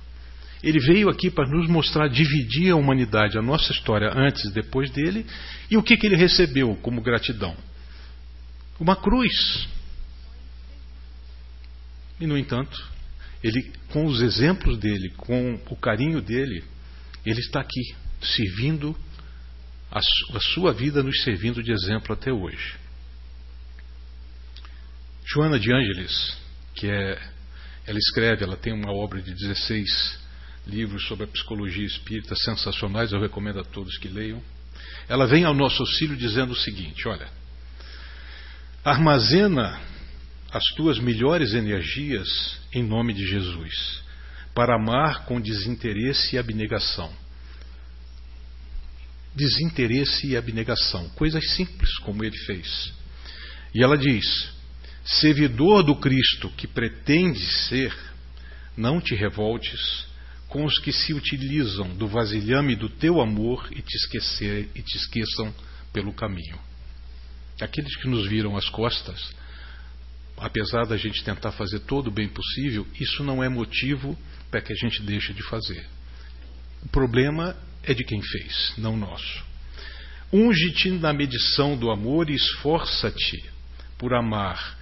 Ele 0.62 0.79
veio 0.81 1.09
aqui 1.09 1.31
para 1.31 1.49
nos 1.49 1.68
mostrar, 1.68 2.09
dividir 2.09 2.72
a 2.72 2.77
humanidade, 2.77 3.38
a 3.38 3.42
nossa 3.42 3.72
história 3.72 4.11
antes 4.14 4.44
e 4.44 4.53
depois 4.53 4.90
dele, 4.90 5.27
e 5.70 5.77
o 5.77 5.83
que, 5.83 5.96
que 5.96 6.07
ele 6.07 6.16
recebeu 6.16 6.75
como 6.83 7.01
gratidão? 7.01 7.57
Uma 8.81 8.96
cruz. 8.96 9.68
E, 12.20 12.27
no 12.27 12.37
entanto, 12.37 12.95
ele, 13.46 13.72
com 13.90 14.06
os 14.06 14.20
exemplos 14.20 14.76
dele, 14.78 15.11
com 15.16 15.54
o 15.70 15.76
carinho 15.76 16.20
dele, 16.20 16.64
ele 17.24 17.38
está 17.38 17.61
aqui, 17.61 17.94
servindo, 18.20 18.96
a, 19.90 20.00
a 20.00 20.40
sua 20.40 20.72
vida 20.72 21.00
nos 21.00 21.22
servindo 21.22 21.62
de 21.62 21.70
exemplo 21.70 22.12
até 22.12 22.32
hoje. 22.32 22.74
Joana 25.24 25.61
de 25.61 25.72
Ângeles, 25.72 26.37
que 26.74 26.88
é, 26.88 27.20
ela 27.87 27.98
escreve, 27.98 28.42
ela 28.42 28.56
tem 28.56 28.72
uma 28.72 28.92
obra 28.92 29.22
de 29.22 29.32
16 29.32 30.18
livros 30.66 31.06
sobre 31.06 31.24
a 31.24 31.28
psicologia 31.28 31.87
espírita 31.87 32.35
sensacionais, 32.35 33.12
eu 33.12 33.20
recomendo 33.20 33.61
a 33.61 33.64
todos 33.64 33.96
que 33.98 34.09
leiam. 34.09 34.42
Ela 35.09 35.24
vem 35.24 35.44
ao 35.44 35.54
nosso 35.54 35.82
auxílio 35.82 36.16
dizendo 36.16 36.52
o 36.52 36.56
seguinte: 36.56 37.06
olha, 37.06 37.28
armazena 38.85 39.80
as 40.57 40.64
tuas 40.75 40.99
melhores 40.99 41.53
energias 41.53 42.59
em 42.73 42.83
nome 42.83 43.12
de 43.12 43.27
Jesus, 43.27 44.03
para 44.55 44.75
amar 44.75 45.27
com 45.27 45.38
desinteresse 45.38 46.35
e 46.35 46.38
abnegação. 46.38 47.12
Desinteresse 49.35 50.29
e 50.29 50.37
abnegação, 50.37 51.11
coisas 51.11 51.47
simples 51.55 51.99
como 51.99 52.25
ele 52.25 52.38
fez. 52.47 52.90
E 53.75 53.83
ela 53.83 53.99
diz: 53.99 54.49
servidor 55.05 55.83
do 55.83 55.95
Cristo 55.97 56.49
que 56.57 56.66
pretende 56.66 57.45
ser, 57.69 57.95
não 58.75 58.99
te 58.99 59.14
revoltes 59.14 60.07
com 60.49 60.64
os 60.64 60.79
que 60.79 60.90
se 60.90 61.12
utilizam 61.12 61.95
do 61.97 62.09
vasilhame 62.09 62.75
do 62.75 62.88
teu 62.88 63.21
amor 63.21 63.69
e 63.73 63.83
te, 63.83 63.95
esquecer, 63.95 64.71
e 64.75 64.81
te 64.81 64.97
esqueçam 64.97 65.55
pelo 65.92 66.14
caminho. 66.14 66.59
Aqueles 67.61 67.95
que 67.97 68.09
nos 68.09 68.27
viram 68.27 68.57
as 68.57 68.69
costas, 68.71 69.35
apesar 70.37 70.87
da 70.87 70.96
gente 70.96 71.25
tentar 71.25 71.53
fazer 71.53 71.81
todo 71.81 72.09
o 72.09 72.11
bem 72.11 72.29
possível, 72.29 72.87
isso 73.01 73.25
não 73.25 73.42
é 73.42 73.49
motivo 73.49 74.18
para 74.51 74.61
que 74.61 74.72
a 74.72 74.77
gente 74.77 75.03
deixe 75.03 75.33
de 75.33 75.42
fazer. 75.42 75.87
O 76.83 76.88
problema 76.88 77.57
é 77.83 77.94
de 77.94 78.05
quem 78.05 78.20
fez, 78.22 78.75
não 78.77 78.96
nosso. 78.96 79.44
Unge-te 80.33 80.90
na 80.90 81.12
medição 81.12 81.77
do 81.77 81.90
amor 81.90 82.29
e 82.29 82.35
esforça-te 82.35 83.44
por 83.96 84.12
amar, 84.12 84.77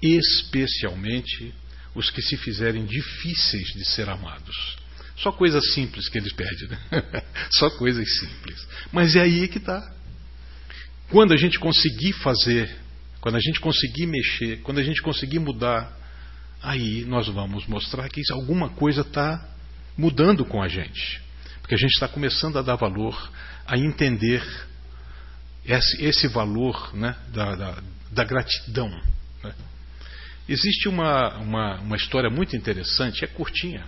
especialmente 0.00 1.52
os 1.94 2.10
que 2.10 2.22
se 2.22 2.36
fizerem 2.36 2.84
difíceis 2.84 3.68
de 3.68 3.84
ser 3.84 4.08
amados. 4.08 4.76
Só 5.16 5.30
coisas 5.30 5.72
simples 5.74 6.08
que 6.08 6.18
eles 6.18 6.32
pedem, 6.32 6.68
né? 6.68 6.78
Só 7.52 7.70
coisas 7.70 8.08
simples. 8.18 8.66
Mas 8.90 9.14
é 9.14 9.20
aí 9.20 9.46
que 9.46 9.58
está. 9.58 9.80
Quando 11.10 11.32
a 11.32 11.36
gente 11.36 11.58
conseguir 11.58 12.12
fazer, 12.14 12.74
quando 13.22 13.36
a 13.36 13.40
gente 13.40 13.58
conseguir 13.58 14.06
mexer, 14.06 14.60
quando 14.62 14.78
a 14.78 14.82
gente 14.82 15.00
conseguir 15.00 15.38
mudar, 15.38 15.90
aí 16.62 17.06
nós 17.06 17.26
vamos 17.28 17.66
mostrar 17.66 18.06
que 18.10 18.20
alguma 18.30 18.68
coisa 18.68 19.00
está 19.00 19.48
mudando 19.96 20.44
com 20.44 20.62
a 20.62 20.68
gente. 20.68 21.22
Porque 21.62 21.74
a 21.74 21.78
gente 21.78 21.92
está 21.92 22.06
começando 22.06 22.58
a 22.58 22.62
dar 22.62 22.76
valor, 22.76 23.32
a 23.66 23.78
entender 23.78 24.42
esse, 25.64 26.04
esse 26.04 26.28
valor 26.28 26.94
né, 26.94 27.16
da, 27.32 27.54
da, 27.54 27.82
da 28.10 28.24
gratidão. 28.24 28.90
Né? 29.42 29.54
Existe 30.46 30.86
uma, 30.86 31.38
uma, 31.38 31.80
uma 31.80 31.96
história 31.96 32.28
muito 32.28 32.54
interessante, 32.54 33.24
é 33.24 33.28
curtinha 33.28 33.86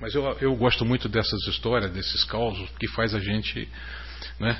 mas 0.00 0.14
eu, 0.14 0.24
eu 0.40 0.56
gosto 0.56 0.84
muito 0.84 1.08
dessas 1.08 1.46
histórias, 1.46 1.92
desses 1.92 2.24
causos, 2.24 2.68
que 2.78 2.88
faz 2.88 3.14
a 3.14 3.20
gente. 3.20 3.68
Né? 4.38 4.58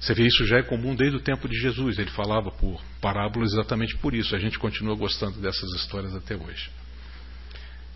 Você 0.00 0.14
vê 0.14 0.26
isso 0.26 0.46
já 0.46 0.58
é 0.58 0.62
comum 0.62 0.94
desde 0.94 1.16
o 1.16 1.20
tempo 1.20 1.48
de 1.48 1.58
Jesus. 1.58 1.98
Ele 1.98 2.10
falava 2.10 2.50
por 2.52 2.80
parábolas 3.00 3.52
exatamente 3.52 3.96
por 3.96 4.14
isso. 4.14 4.34
A 4.34 4.38
gente 4.38 4.58
continua 4.58 4.94
gostando 4.94 5.40
dessas 5.40 5.70
histórias 5.74 6.14
até 6.14 6.36
hoje. 6.36 6.70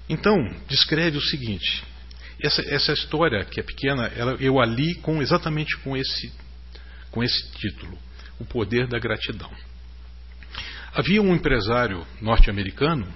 Então, 0.09 0.37
descreve 0.69 1.17
o 1.17 1.23
seguinte: 1.23 1.85
essa, 2.41 2.63
essa 2.63 2.93
história 2.93 3.45
que 3.45 3.61
é 3.61 3.63
pequena, 3.63 4.07
ela, 4.17 4.33
eu 4.41 4.61
a 4.61 4.67
li 4.67 4.97
com, 4.97 5.23
exatamente 5.23 5.77
com 5.79 5.97
esse, 5.97 6.33
com 7.11 7.23
esse 7.23 7.53
título: 7.53 7.97
O 8.41 8.45
Poder 8.45 8.89
da 8.89 8.99
Gratidão. 8.99 9.51
Havia 10.93 11.23
um 11.23 11.35
empresário 11.35 12.05
norte-americano 12.21 13.09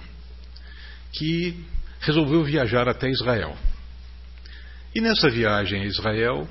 que 1.13 1.63
resolveu 1.99 2.43
viajar 2.43 2.87
até 2.87 3.09
Israel. 3.09 3.55
E 4.95 5.01
nessa 5.01 5.29
viagem 5.29 5.81
a 5.81 5.85
Israel, 5.85 6.47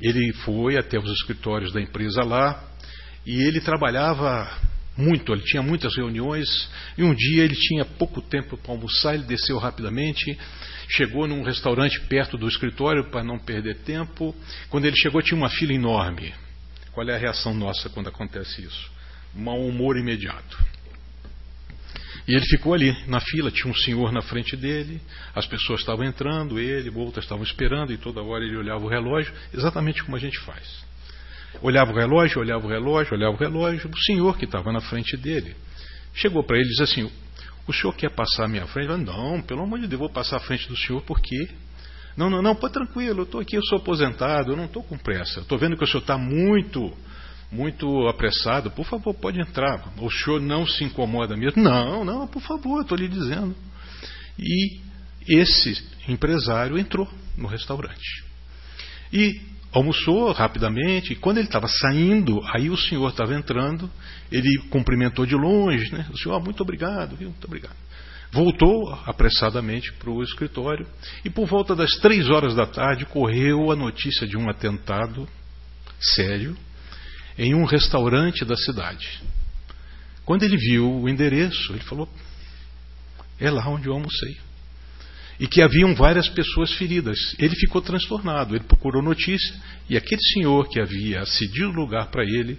ele 0.00 0.32
foi 0.44 0.78
até 0.78 0.98
os 0.98 1.10
escritórios 1.10 1.72
da 1.72 1.80
empresa 1.80 2.22
lá, 2.22 2.68
E 3.26 3.42
ele 3.42 3.60
trabalhava 3.60 4.50
muito, 4.96 5.32
ele 5.32 5.42
tinha 5.42 5.62
muitas 5.62 5.94
reuniões, 5.96 6.48
e 6.96 7.02
um 7.02 7.14
dia 7.14 7.44
ele 7.44 7.54
tinha 7.54 7.84
pouco 7.84 8.20
tempo 8.20 8.56
para 8.56 8.72
almoçar, 8.72 9.14
ele 9.14 9.24
desceu 9.24 9.58
rapidamente, 9.58 10.38
chegou 10.88 11.26
num 11.26 11.42
restaurante 11.42 12.00
perto 12.02 12.36
do 12.36 12.48
escritório 12.48 13.10
para 13.10 13.22
não 13.22 13.38
perder 13.38 13.76
tempo. 13.78 14.34
Quando 14.68 14.86
ele 14.86 14.96
chegou, 14.96 15.22
tinha 15.22 15.38
uma 15.38 15.48
fila 15.48 15.72
enorme. 15.72 16.34
Qual 16.92 17.08
é 17.08 17.14
a 17.14 17.18
reação 17.18 17.54
nossa 17.54 17.88
quando 17.88 18.08
acontece 18.08 18.62
isso? 18.62 18.90
Mau 19.34 19.60
humor 19.64 19.96
imediato. 19.96 20.58
E 22.30 22.34
ele 22.36 22.46
ficou 22.46 22.74
ali 22.74 22.96
na 23.08 23.18
fila, 23.18 23.50
tinha 23.50 23.68
um 23.68 23.74
senhor 23.74 24.12
na 24.12 24.22
frente 24.22 24.56
dele, 24.56 25.00
as 25.34 25.46
pessoas 25.46 25.80
estavam 25.80 26.04
entrando, 26.04 26.60
ele, 26.60 26.88
outras 26.90 27.24
estavam 27.24 27.42
esperando, 27.42 27.92
e 27.92 27.98
toda 27.98 28.22
hora 28.22 28.44
ele 28.44 28.56
olhava 28.56 28.84
o 28.84 28.88
relógio, 28.88 29.34
exatamente 29.52 30.04
como 30.04 30.16
a 30.16 30.20
gente 30.20 30.38
faz. 30.38 30.84
Olhava 31.60 31.90
o 31.90 31.94
relógio, 31.96 32.40
olhava 32.40 32.64
o 32.64 32.70
relógio, 32.70 33.14
olhava 33.14 33.34
o 33.34 33.36
relógio, 33.36 33.90
o 33.90 33.98
senhor 33.98 34.38
que 34.38 34.44
estava 34.44 34.70
na 34.70 34.80
frente 34.80 35.16
dele 35.16 35.56
chegou 36.14 36.44
para 36.44 36.56
ele 36.56 36.66
e 36.66 36.68
disse 36.68 36.84
assim: 36.84 37.10
O 37.66 37.72
senhor 37.72 37.92
quer 37.96 38.10
passar 38.10 38.44
à 38.44 38.48
minha 38.48 38.64
frente? 38.68 38.86
Falei, 38.86 39.04
não, 39.04 39.42
pelo 39.42 39.64
amor 39.64 39.80
de 39.80 39.88
Deus, 39.88 39.98
vou 39.98 40.08
passar 40.08 40.36
à 40.36 40.40
frente 40.40 40.68
do 40.68 40.76
senhor, 40.76 41.02
por 41.02 41.20
quê? 41.20 41.48
Não, 42.16 42.30
não, 42.30 42.40
não, 42.40 42.54
pô, 42.54 42.70
tranquilo, 42.70 43.22
eu 43.22 43.24
estou 43.24 43.40
aqui, 43.40 43.56
eu 43.56 43.64
sou 43.64 43.78
aposentado, 43.78 44.52
eu 44.52 44.56
não 44.56 44.66
estou 44.66 44.84
com 44.84 44.96
pressa. 44.96 45.40
Estou 45.40 45.58
vendo 45.58 45.76
que 45.76 45.82
o 45.82 45.86
senhor 45.88 46.00
está 46.00 46.16
muito, 46.16 46.96
muito 47.52 48.06
apressado, 48.08 48.70
por 48.70 48.86
favor, 48.86 49.14
pode 49.14 49.40
entrar. 49.40 49.92
O 49.98 50.10
senhor 50.10 50.40
não 50.40 50.66
se 50.66 50.84
incomoda 50.84 51.36
mesmo? 51.36 51.62
Não, 51.62 52.04
não, 52.04 52.26
por 52.26 52.42
favor, 52.42 52.82
estou 52.82 52.96
lhe 52.96 53.08
dizendo. 53.08 53.54
E 54.38 54.80
esse 55.28 55.82
empresário 56.08 56.78
entrou 56.78 57.08
no 57.36 57.48
restaurante. 57.48 58.24
E 59.12 59.40
almoçou 59.72 60.32
rapidamente, 60.32 61.12
e 61.12 61.16
quando 61.16 61.38
ele 61.38 61.46
estava 61.46 61.68
saindo, 61.68 62.40
aí 62.52 62.70
o 62.70 62.76
senhor 62.76 63.10
estava 63.10 63.34
entrando, 63.34 63.90
ele 64.30 64.58
cumprimentou 64.70 65.26
de 65.26 65.34
longe, 65.34 65.92
né? 65.92 66.06
O 66.12 66.18
senhor, 66.18 66.36
oh, 66.36 66.40
muito 66.40 66.62
obrigado, 66.62 67.16
viu? 67.16 67.30
Muito 67.30 67.46
obrigado. 67.46 67.76
Voltou 68.32 68.92
apressadamente 69.06 69.92
para 69.94 70.10
o 70.10 70.22
escritório 70.22 70.86
e 71.24 71.30
por 71.30 71.46
volta 71.46 71.74
das 71.74 71.90
três 71.96 72.30
horas 72.30 72.54
da 72.54 72.64
tarde 72.64 73.04
correu 73.04 73.72
a 73.72 73.76
notícia 73.76 74.24
de 74.24 74.36
um 74.36 74.48
atentado 74.48 75.28
sério 76.00 76.56
em 77.40 77.54
um 77.54 77.64
restaurante 77.64 78.44
da 78.44 78.54
cidade. 78.54 79.22
Quando 80.26 80.42
ele 80.42 80.58
viu 80.58 81.00
o 81.00 81.08
endereço, 81.08 81.72
ele 81.72 81.82
falou: 81.84 82.06
É 83.40 83.50
lá 83.50 83.66
onde 83.66 83.88
eu 83.88 83.94
almocei 83.94 84.36
e 85.40 85.46
que 85.46 85.62
haviam 85.62 85.94
várias 85.94 86.28
pessoas 86.28 86.70
feridas. 86.74 87.18
Ele 87.38 87.56
ficou 87.56 87.80
transtornado, 87.80 88.54
ele 88.54 88.64
procurou 88.64 89.02
notícia 89.02 89.58
e 89.88 89.96
aquele 89.96 90.20
senhor 90.34 90.68
que 90.68 90.78
havia 90.78 91.24
cedido 91.24 91.70
lugar 91.70 92.10
para 92.10 92.22
ele 92.22 92.58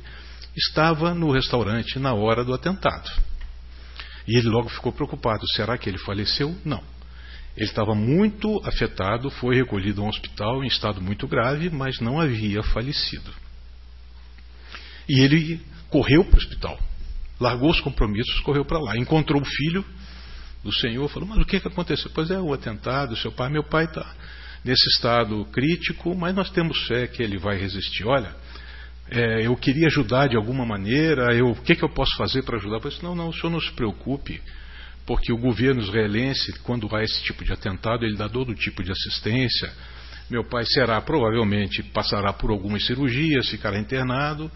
estava 0.58 1.14
no 1.14 1.32
restaurante 1.32 2.00
na 2.00 2.16
hora 2.16 2.44
do 2.44 2.56
atentado. 2.56 3.08
E 4.28 4.36
ele 4.36 4.50
logo 4.50 4.68
ficou 4.68 4.92
preocupado: 4.92 5.48
será 5.56 5.78
que 5.78 5.88
ele 5.88 6.00
faleceu? 6.00 6.58
Não. 6.66 6.84
Ele 7.56 7.68
estava 7.68 7.94
muito 7.94 8.60
afetado, 8.66 9.30
foi 9.30 9.56
recolhido 9.56 10.02
a 10.02 10.06
um 10.06 10.10
hospital 10.10 10.64
em 10.64 10.68
estado 10.68 11.00
muito 11.00 11.28
grave, 11.28 11.70
mas 11.70 12.00
não 12.00 12.20
havia 12.20 12.64
falecido. 12.64 13.41
E 15.12 15.20
ele 15.20 15.60
correu 15.90 16.24
para 16.24 16.36
o 16.36 16.38
hospital, 16.38 16.80
largou 17.38 17.70
os 17.70 17.82
compromissos, 17.82 18.40
correu 18.40 18.64
para 18.64 18.80
lá, 18.80 18.96
encontrou 18.96 19.42
o 19.42 19.46
filho 19.46 19.84
do 20.64 20.74
Senhor, 20.74 21.06
falou, 21.10 21.28
mas 21.28 21.40
o 21.40 21.46
que, 21.46 21.60
que 21.60 21.68
aconteceu? 21.68 22.10
Pois 22.16 22.32
é, 22.32 22.40
o 22.40 22.54
atentado, 22.54 23.18
seu 23.18 23.30
pai, 23.30 23.50
meu 23.50 23.62
pai 23.62 23.84
está 23.84 24.16
nesse 24.64 24.88
estado 24.96 25.44
crítico, 25.52 26.16
mas 26.16 26.34
nós 26.34 26.50
temos 26.52 26.88
fé 26.88 27.08
que 27.08 27.22
ele 27.22 27.38
vai 27.38 27.58
resistir. 27.58 28.08
Olha, 28.08 28.34
é, 29.10 29.46
eu 29.46 29.54
queria 29.58 29.88
ajudar 29.88 30.30
de 30.30 30.38
alguma 30.38 30.66
maneira, 30.66 31.36
eu, 31.36 31.50
o 31.50 31.62
que, 31.62 31.76
que 31.76 31.84
eu 31.84 31.90
posso 31.90 32.16
fazer 32.16 32.44
para 32.44 32.56
ajudar? 32.56 32.78
Eu 32.78 32.90
disse, 32.90 33.04
não, 33.04 33.14
não, 33.14 33.28
o 33.28 33.34
senhor 33.34 33.50
não 33.50 33.60
se 33.60 33.74
preocupe, 33.74 34.42
porque 35.06 35.34
o 35.34 35.38
governo 35.38 35.82
israelense, 35.82 36.58
quando 36.60 36.88
há 36.96 37.04
esse 37.04 37.22
tipo 37.24 37.44
de 37.44 37.52
atentado, 37.52 38.06
ele 38.06 38.16
dá 38.16 38.30
todo 38.30 38.56
tipo 38.56 38.82
de 38.82 38.94
assistência. 38.94 39.74
Meu 40.30 40.46
pai 40.46 40.64
será, 40.68 41.02
provavelmente, 41.02 41.84
passará 41.84 42.32
por 42.32 42.50
algumas 42.50 42.86
cirurgias, 42.86 43.50
ficará 43.50 43.78
internado, 43.78 44.50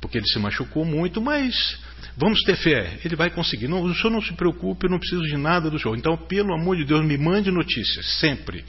porque 0.00 0.18
ele 0.18 0.26
se 0.26 0.38
machucou 0.38 0.84
muito, 0.84 1.20
mas 1.20 1.78
Vamos 2.20 2.42
ter 2.42 2.56
fé, 2.56 2.98
ele 3.04 3.14
vai 3.14 3.30
conseguir. 3.30 3.68
Não, 3.68 3.80
o 3.80 3.94
senhor 3.94 4.10
não 4.10 4.20
se 4.20 4.32
preocupe, 4.32 4.86
eu 4.86 4.90
não 4.90 4.98
preciso 4.98 5.22
de 5.22 5.36
nada 5.36 5.70
do 5.70 5.78
senhor. 5.78 5.96
Então, 5.96 6.16
pelo 6.16 6.52
amor 6.52 6.76
de 6.76 6.84
Deus, 6.84 7.06
me 7.06 7.16
mande 7.16 7.48
notícias, 7.48 8.18
sempre. 8.18 8.64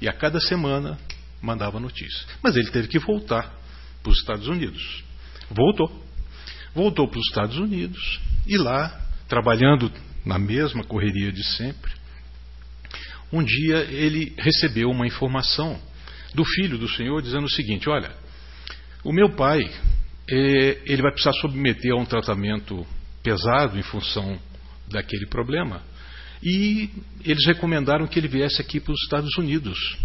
E 0.00 0.08
a 0.08 0.12
cada 0.12 0.40
semana 0.40 0.98
mandava 1.40 1.78
notícias. 1.78 2.26
Mas 2.42 2.56
ele 2.56 2.68
teve 2.72 2.88
que 2.88 2.98
voltar 2.98 3.54
para 4.02 4.10
os 4.10 4.18
Estados 4.18 4.48
Unidos. 4.48 5.04
Voltou. 5.48 6.04
Voltou 6.74 7.06
para 7.06 7.20
os 7.20 7.26
Estados 7.28 7.56
Unidos 7.56 8.20
e 8.44 8.58
lá, 8.58 9.00
trabalhando 9.28 9.92
na 10.24 10.38
mesma 10.38 10.82
correria 10.82 11.30
de 11.30 11.44
sempre, 11.44 11.92
um 13.32 13.44
dia 13.44 13.78
ele 13.90 14.34
recebeu 14.38 14.90
uma 14.90 15.06
informação 15.06 15.80
do 16.34 16.44
filho 16.44 16.76
do 16.76 16.88
Senhor 16.88 17.22
dizendo 17.22 17.44
o 17.44 17.50
seguinte: 17.50 17.88
Olha, 17.88 18.10
o 19.04 19.12
meu 19.12 19.30
pai 19.36 19.60
ele 20.28 21.02
vai 21.02 21.10
precisar 21.10 21.32
submeter 21.40 21.92
a 21.92 21.96
um 21.96 22.04
tratamento 22.04 22.86
pesado 23.22 23.78
em 23.78 23.82
função 23.82 24.38
daquele 24.88 25.26
problema. 25.26 25.82
E 26.42 26.90
eles 27.24 27.44
recomendaram 27.46 28.06
que 28.06 28.18
ele 28.18 28.28
viesse 28.28 28.60
aqui 28.60 28.78
para 28.78 28.92
os 28.92 29.02
Estados 29.02 29.36
Unidos. 29.36 29.98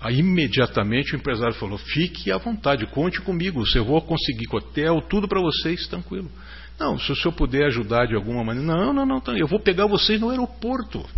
Aí 0.00 0.18
imediatamente 0.18 1.14
o 1.14 1.16
empresário 1.16 1.54
falou: 1.54 1.78
fique 1.78 2.30
à 2.30 2.36
vontade, 2.36 2.86
conte 2.86 3.20
comigo, 3.20 3.62
eu 3.74 3.84
vou 3.84 4.00
conseguir 4.02 4.46
hotel, 4.52 5.00
tudo 5.08 5.28
para 5.28 5.40
vocês, 5.40 5.86
tranquilo. 5.86 6.30
Não, 6.78 6.98
se 6.98 7.12
o 7.12 7.16
senhor 7.16 7.32
puder 7.32 7.66
ajudar 7.66 8.06
de 8.06 8.14
alguma 8.14 8.42
maneira, 8.42 8.66
não, 8.66 8.92
não, 8.92 9.06
não, 9.06 9.36
eu 9.36 9.46
vou 9.46 9.60
pegar 9.60 9.86
vocês 9.86 10.20
no 10.20 10.30
aeroporto. 10.30 11.08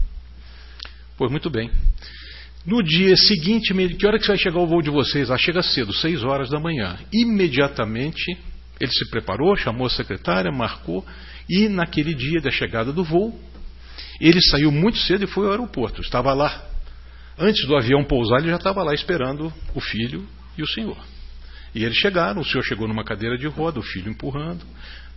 Pois 1.17 1.31
muito 1.31 1.49
bem. 1.49 1.71
No 2.67 2.83
dia 2.83 3.15
seguinte, 3.17 3.75
que 3.99 4.07
hora 4.07 4.19
que 4.19 4.27
vai 4.27 4.39
chegar 4.39 4.59
o 4.59 4.67
voo 4.67 4.81
de 4.81 4.91
vocês? 4.91 5.31
Ah, 5.31 5.37
chega 5.37 5.63
cedo, 5.63 5.93
6 5.93 6.25
horas 6.25 6.49
da 6.49 6.59
manhã. 6.59 6.99
Imediatamente, 7.13 8.39
ele 8.81 8.91
se 8.91 9.11
preparou, 9.11 9.55
chamou 9.55 9.87
a 9.87 9.91
secretária, 9.91 10.51
marcou, 10.51 11.05
e 11.49 11.69
naquele 11.69 12.15
dia 12.15 12.41
da 12.41 12.51
chegada 12.51 12.91
do 12.91 13.05
voo, 13.05 13.39
ele 14.19 14.41
saiu 14.41 14.73
muito 14.73 14.97
cedo 14.99 15.25
e 15.25 15.27
foi 15.27 15.45
ao 15.45 15.53
aeroporto. 15.53 16.01
Estava 16.01 16.33
lá. 16.33 16.65
Antes 17.39 17.67
do 17.67 17.77
avião 17.77 18.03
pousar, 18.03 18.39
ele 18.39 18.49
já 18.49 18.57
estava 18.57 18.83
lá 18.83 18.95
esperando 18.95 19.53
o 19.75 19.81
filho 19.81 20.27
e 20.57 20.63
o 20.63 20.67
senhor. 20.67 20.97
E 21.75 21.85
eles 21.85 21.99
chegaram, 21.99 22.41
o 22.41 22.45
senhor 22.45 22.63
chegou 22.63 22.89
numa 22.89 23.05
cadeira 23.05 23.37
de 23.37 23.47
roda, 23.47 23.81
o 23.81 23.83
filho 23.83 24.11
empurrando. 24.11 24.65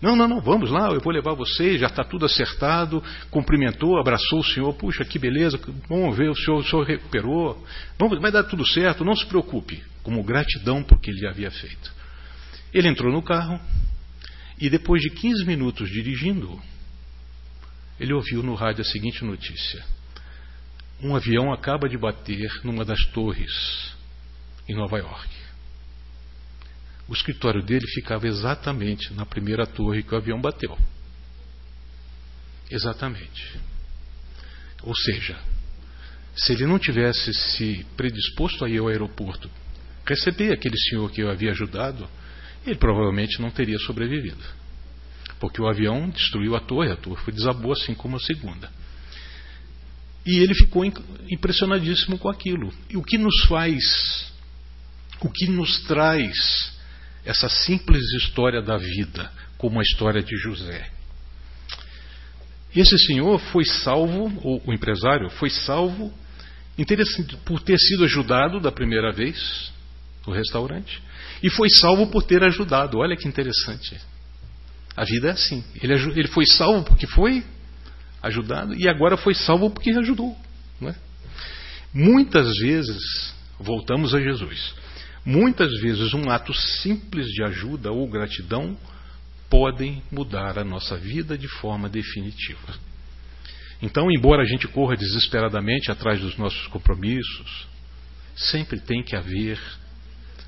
Não, 0.02 0.16
não, 0.16 0.28
não, 0.28 0.40
vamos 0.40 0.70
lá, 0.70 0.90
eu 0.92 1.00
vou 1.00 1.12
levar 1.12 1.34
vocês, 1.34 1.80
já 1.80 1.88
está 1.88 2.04
tudo 2.04 2.26
acertado. 2.26 3.04
Cumprimentou, 3.32 3.98
abraçou 4.00 4.40
o 4.40 4.44
senhor, 4.44 4.74
puxa, 4.74 5.04
que 5.04 5.18
beleza, 5.18 5.60
vamos 5.90 6.16
ver, 6.16 6.30
o 6.30 6.36
senhor, 6.36 6.60
o 6.60 6.64
senhor 6.64 6.84
recuperou, 6.84 7.66
vamos, 7.98 8.20
vai 8.20 8.32
dar 8.32 8.44
tudo 8.44 8.66
certo, 8.68 9.04
não 9.04 9.16
se 9.16 9.26
preocupe, 9.26 9.84
como 10.04 10.24
gratidão 10.24 10.84
por 10.84 11.00
que 11.00 11.10
ele 11.10 11.28
havia 11.28 11.50
feito. 11.50 11.92
Ele 12.74 12.88
entrou 12.88 13.12
no 13.12 13.24
carro 13.24 13.60
e 14.60 14.70
depois 14.70 15.02
de 15.02 15.10
15 15.10 15.46
minutos 15.46 15.90
dirigindo, 15.90 16.60
ele 18.00 18.14
ouviu 18.14 18.44
no 18.44 18.54
rádio 18.54 18.82
a 18.82 18.86
seguinte 18.86 19.26
notícia: 19.26 19.84
um 21.02 21.16
avião 21.16 21.52
acaba 21.52 21.90
de 21.90 21.98
bater 21.98 22.52
numa 22.64 22.86
das 22.86 23.04
torres 23.08 23.96
em 24.70 24.76
Nova 24.76 24.98
York. 25.00 25.37
O 27.08 27.14
escritório 27.14 27.64
dele 27.64 27.88
ficava 27.88 28.28
exatamente 28.28 29.14
na 29.14 29.26
primeira 29.26 29.66
torre 29.66 30.04
que 30.04 30.14
o 30.14 30.18
avião 30.18 30.42
bateu. 30.42 30.78
Exatamente. 32.70 33.60
Ou 34.84 34.96
seja, 34.96 35.38
se 36.36 36.54
ele 36.54 36.66
não 36.66 36.78
tivesse 36.78 37.34
se 37.34 37.86
predisposto 37.96 38.66
a 38.66 38.70
ir 38.70 38.80
ao 38.80 38.90
aeroporto, 38.90 39.50
receber 40.06 40.54
aquele 40.54 40.78
senhor 40.78 41.10
que 41.12 41.22
eu 41.22 41.30
havia 41.30 41.52
ajudado, 41.52 42.08
ele 42.66 42.76
provavelmente 42.76 43.42
não 43.42 43.50
teria 43.50 43.80
sobrevivido. 43.80 44.44
Porque 45.40 45.62
o 45.62 45.68
avião 45.68 46.10
destruiu 46.10 46.56
a 46.56 46.60
torre, 46.60 46.92
a 46.92 46.96
torre 46.98 47.32
desabou 47.32 47.72
assim 47.72 47.94
como 47.94 48.18
a 48.18 48.20
segunda. 48.20 48.70
E 50.26 50.40
ele 50.40 50.54
ficou 50.54 50.84
impressionadíssimo 51.30 52.18
com 52.18 52.28
aquilo. 52.28 52.74
E 52.90 52.98
o 52.98 53.04
que 53.04 53.18
nos 53.18 53.46
faz, 53.46 54.32
o 55.22 55.30
que 55.30 55.48
nos 55.48 55.84
traz 55.84 56.77
essa 57.28 57.50
simples 57.50 58.02
história 58.14 58.62
da 58.62 58.78
vida, 58.78 59.30
como 59.58 59.80
a 59.80 59.84
história 59.84 60.24
de 60.24 60.36
José. 60.38 60.90
Esse 62.74 62.98
senhor 63.00 63.38
foi 63.52 63.66
salvo, 63.66 64.32
ou 64.42 64.62
o 64.66 64.74
empresário 64.74 65.30
foi 65.32 65.50
salvo, 65.50 66.14
por 67.44 67.60
ter 67.62 67.78
sido 67.78 68.06
ajudado 68.06 68.62
da 68.62 68.72
primeira 68.72 69.12
vez 69.12 69.74
no 70.26 70.32
restaurante, 70.32 71.02
e 71.44 71.50
foi 71.50 71.70
salvo 71.70 72.08
por 72.08 72.24
ter 72.24 72.42
ajudado. 72.44 72.98
Olha 73.00 73.18
que 73.18 73.28
interessante. 73.28 74.00
A 74.96 75.04
vida 75.04 75.28
é 75.28 75.32
assim. 75.32 75.64
Ele, 75.82 75.94
ele 75.94 76.28
foi 76.30 76.46
salvo 76.46 76.84
porque 76.84 77.08
foi 77.08 77.44
ajudado, 78.24 78.74
e 78.74 78.88
agora 78.88 79.18
foi 79.18 79.34
salvo 79.34 79.70
porque 79.70 79.90
ajudou. 79.90 80.38
É? 80.82 80.96
Muitas 81.94 82.48
vezes, 82.62 83.34
voltamos 83.60 84.16
a 84.16 84.22
Jesus, 84.22 84.74
Muitas 85.28 85.70
vezes, 85.82 86.14
um 86.14 86.30
ato 86.30 86.54
simples 86.54 87.28
de 87.28 87.44
ajuda 87.44 87.92
ou 87.92 88.08
gratidão 88.08 88.78
podem 89.50 90.02
mudar 90.10 90.58
a 90.58 90.64
nossa 90.64 90.96
vida 90.96 91.38
de 91.38 91.50
forma 91.50 91.90
definitiva. 91.90 92.74
Então, 93.82 94.10
embora 94.10 94.44
a 94.44 94.46
gente 94.46 94.70
corra 94.70 94.96
desesperadamente 94.96 95.92
atrás 95.92 96.22
dos 96.22 96.38
nossos 96.38 96.68
compromissos, 96.68 97.68
sempre 98.38 98.80
tem 98.80 99.04
que 99.04 99.18
haver 99.18 99.60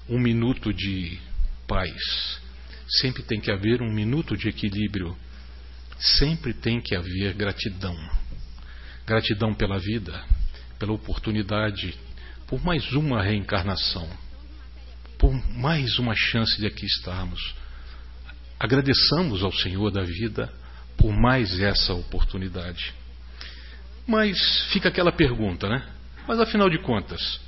um 0.08 0.18
minuto 0.18 0.74
de 0.74 1.20
paz, 1.68 2.40
sempre 3.02 3.22
tem 3.22 3.42
que 3.42 3.52
haver 3.52 3.82
um 3.82 3.92
minuto 3.92 4.38
de 4.38 4.48
equilíbrio, 4.48 5.14
sempre 6.00 6.54
tem 6.54 6.80
que 6.80 6.96
haver 6.96 7.34
gratidão. 7.34 7.98
Gratidão 9.06 9.54
pela 9.54 9.78
vida, 9.78 10.24
pela 10.80 10.94
oportunidade, 10.94 11.98
por 12.48 12.64
mais 12.64 12.90
uma 12.94 13.22
reencarnação, 13.22 14.10
por 15.20 15.32
mais 15.56 16.00
uma 16.00 16.16
chance 16.16 16.58
de 16.60 16.66
aqui 16.66 16.88
estarmos 16.88 17.54
Agradeçamos 18.60 19.42
ao 19.42 19.54
Senhor 19.54 19.90
da 19.90 20.04
vida 20.04 20.52
por 20.98 21.14
mais 21.14 21.62
essa 21.62 21.94
oportunidade. 21.94 22.94
Mas 24.06 24.38
fica 24.74 24.90
aquela 24.90 25.14
pergunta, 25.14 25.70
né? 25.70 25.88
Mas 26.28 26.42
afinal 26.42 26.70
de 26.70 26.78
contas, 26.80 27.40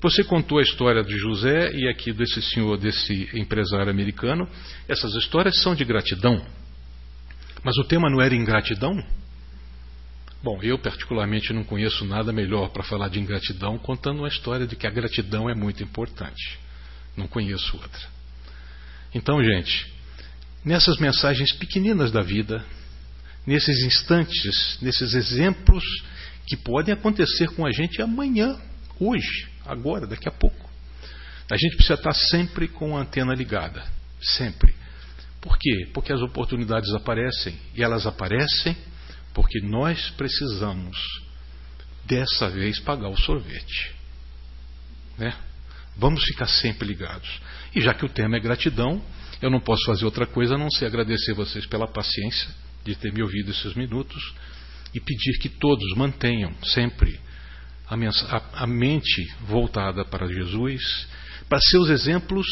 você 0.00 0.24
contou 0.24 0.58
a 0.58 0.62
história 0.62 1.04
de 1.04 1.16
José 1.16 1.70
e 1.72 1.88
aqui 1.88 2.12
desse 2.12 2.42
senhor, 2.42 2.76
desse 2.78 3.30
empresário 3.32 3.90
americano. 3.90 4.48
Essas 4.88 5.14
histórias 5.14 5.62
são 5.62 5.72
de 5.72 5.84
gratidão. 5.84 6.44
Mas 7.62 7.76
o 7.78 7.84
tema 7.84 8.10
não 8.10 8.20
era 8.20 8.34
ingratidão? 8.34 8.92
Bom, 10.42 10.58
eu 10.62 10.78
particularmente 10.78 11.52
não 11.52 11.62
conheço 11.62 12.04
nada 12.04 12.32
melhor 12.32 12.70
para 12.70 12.82
falar 12.82 13.08
de 13.08 13.20
ingratidão 13.20 13.78
contando 13.78 14.18
uma 14.18 14.28
história 14.28 14.66
de 14.66 14.74
que 14.74 14.86
a 14.86 14.90
gratidão 14.90 15.48
é 15.48 15.54
muito 15.54 15.82
importante. 15.82 16.58
Não 17.16 17.26
conheço 17.26 17.76
outra. 17.76 18.08
Então, 19.14 19.42
gente, 19.42 19.92
nessas 20.64 20.98
mensagens 20.98 21.52
pequeninas 21.52 22.10
da 22.12 22.22
vida, 22.22 22.64
nesses 23.46 23.82
instantes, 23.84 24.78
nesses 24.82 25.14
exemplos 25.14 25.84
que 26.46 26.56
podem 26.56 26.92
acontecer 26.92 27.48
com 27.54 27.66
a 27.66 27.72
gente 27.72 28.02
amanhã, 28.02 28.60
hoje, 29.00 29.48
agora, 29.64 30.06
daqui 30.06 30.28
a 30.28 30.32
pouco. 30.32 30.68
A 31.50 31.56
gente 31.56 31.76
precisa 31.76 31.94
estar 31.94 32.12
sempre 32.12 32.68
com 32.68 32.96
a 32.96 33.00
antena 33.00 33.34
ligada, 33.34 33.84
sempre. 34.20 34.74
Por 35.40 35.56
quê? 35.58 35.88
Porque 35.94 36.12
as 36.12 36.20
oportunidades 36.20 36.92
aparecem 36.92 37.56
e 37.74 37.82
elas 37.82 38.04
aparecem 38.06 38.76
porque 39.32 39.60
nós 39.60 40.10
precisamos 40.10 40.98
dessa 42.04 42.48
vez 42.48 42.80
pagar 42.80 43.08
o 43.08 43.16
sorvete. 43.16 43.94
Né? 45.16 45.36
Vamos 45.96 46.22
ficar 46.24 46.46
sempre 46.46 46.86
ligados. 46.86 47.40
E 47.74 47.80
já 47.80 47.94
que 47.94 48.04
o 48.04 48.08
tema 48.08 48.36
é 48.36 48.40
gratidão, 48.40 49.02
eu 49.40 49.50
não 49.50 49.60
posso 49.60 49.84
fazer 49.86 50.04
outra 50.04 50.26
coisa 50.26 50.54
a 50.54 50.58
não 50.58 50.70
ser 50.70 50.86
agradecer 50.86 51.34
vocês 51.34 51.66
pela 51.66 51.86
paciência 51.86 52.48
de 52.84 52.94
ter 52.94 53.12
me 53.12 53.22
ouvido 53.22 53.50
esses 53.50 53.74
minutos 53.74 54.34
e 54.94 55.00
pedir 55.00 55.38
que 55.38 55.48
todos 55.48 55.96
mantenham 55.96 56.54
sempre 56.62 57.20
a, 57.88 57.94
a, 57.94 58.62
a 58.62 58.66
mente 58.66 59.26
voltada 59.40 60.04
para 60.04 60.26
Jesus, 60.26 61.08
para 61.48 61.60
seus 61.60 61.88
exemplos 61.88 62.46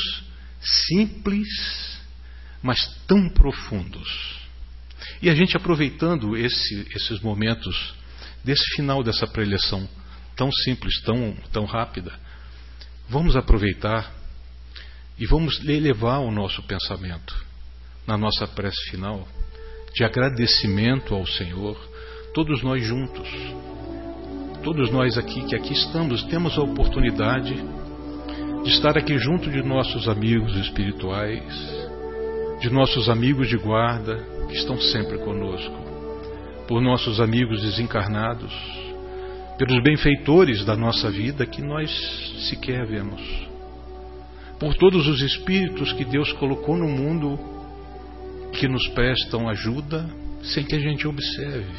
simples, 0.61 1.49
mas 2.63 2.79
tão 3.07 3.29
profundos. 3.29 4.39
E 5.21 5.29
a 5.29 5.35
gente 5.35 5.57
aproveitando 5.57 6.37
esse, 6.37 6.87
esses 6.95 7.21
momentos 7.21 7.95
desse 8.43 8.65
final 8.77 9.03
dessa 9.03 9.27
preleção 9.27 9.89
tão 10.37 10.51
simples, 10.51 11.01
tão, 11.03 11.35
tão 11.53 11.65
rápida, 11.65 12.13
vamos 13.09 13.37
aproveitar 13.37 14.13
e 15.19 15.27
vamos 15.27 15.63
elevar 15.67 16.21
o 16.21 16.31
nosso 16.31 16.63
pensamento 16.63 17.35
na 18.07 18.19
nossa 18.19 18.47
prece 18.47 18.91
final 18.91 19.27
de 19.95 20.03
agradecimento 20.03 21.15
ao 21.15 21.25
Senhor, 21.25 21.79
todos 22.35 22.63
nós 22.63 22.85
juntos. 22.85 23.29
Todos 24.63 24.91
nós 24.91 25.17
aqui 25.17 25.45
que 25.45 25.55
aqui 25.55 25.73
estamos 25.73 26.23
temos 26.25 26.59
a 26.59 26.63
oportunidade 26.63 27.55
de 28.65 28.71
estar 28.71 28.97
aqui 28.99 29.19
junto 29.19 29.51
de 29.51 29.63
nossos 29.63 30.09
amigos 30.09 30.57
espirituais, 30.57 31.45
de 32.61 32.71
nossos 32.71 33.09
amigos 33.09 33.49
de 33.49 33.59
guarda 33.59 34.17
que 34.49 34.57
estão 34.57 34.81
sempre 34.81 35.19
conosco, 35.19 35.77
por 36.67 36.81
nossos 36.81 37.21
amigos 37.21 37.63
desencarnados, 37.63 38.53
pelos 39.59 39.83
benfeitores 39.83 40.65
da 40.65 40.77
nossa 40.77 41.11
vida 41.11 41.47
que 41.47 41.63
nós 41.63 41.91
sequer 42.49 42.87
vemos 42.87 43.23
por 44.59 44.75
todos 44.77 45.07
os 45.07 45.21
espíritos 45.21 45.93
que 45.93 46.05
Deus 46.05 46.33
colocou 46.33 46.77
no 46.77 46.89
mundo 46.89 47.39
que 48.53 48.69
nos 48.69 48.87
prestam 48.89 49.49
ajuda 49.49 50.09
sem 50.43 50.65
que 50.65 50.75
a 50.75 50.79
gente 50.79 51.07
observe. 51.07 51.73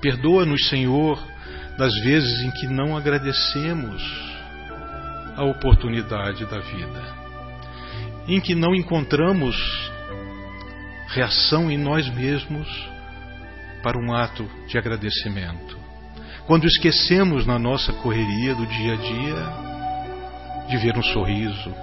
Perdoa-nos, 0.00 0.68
Senhor, 0.68 1.22
das 1.76 1.92
vezes 2.02 2.40
em 2.42 2.50
que 2.52 2.66
não 2.66 2.96
agradecemos 2.96 4.02
a 5.36 5.44
oportunidade 5.44 6.44
da 6.46 6.60
vida, 6.60 7.14
em 8.28 8.40
que 8.40 8.54
não 8.54 8.74
encontramos 8.74 9.56
reação 11.08 11.70
em 11.70 11.76
nós 11.76 12.08
mesmos 12.14 12.68
para 13.82 13.98
um 13.98 14.14
ato 14.14 14.48
de 14.68 14.78
agradecimento. 14.78 15.83
Quando 16.46 16.66
esquecemos 16.66 17.46
na 17.46 17.58
nossa 17.58 17.90
correria 17.90 18.54
do 18.54 18.66
dia 18.66 18.92
a 18.92 18.96
dia 18.96 20.68
de 20.68 20.76
ver 20.76 20.94
um 20.94 21.02
sorriso, 21.02 21.74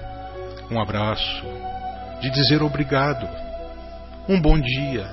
um 0.70 0.80
abraço, 0.80 1.44
de 2.22 2.30
dizer 2.30 2.62
obrigado, 2.62 3.28
um 4.30 4.40
bom 4.40 4.60
dia, 4.60 5.10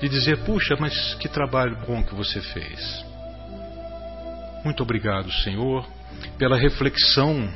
de 0.00 0.08
dizer, 0.08 0.44
puxa, 0.44 0.76
mas 0.78 1.14
que 1.14 1.28
trabalho 1.28 1.76
bom 1.84 2.04
que 2.04 2.14
você 2.14 2.40
fez. 2.40 3.04
Muito 4.64 4.84
obrigado, 4.84 5.32
Senhor, 5.42 5.84
pela 6.38 6.56
reflexão 6.56 7.52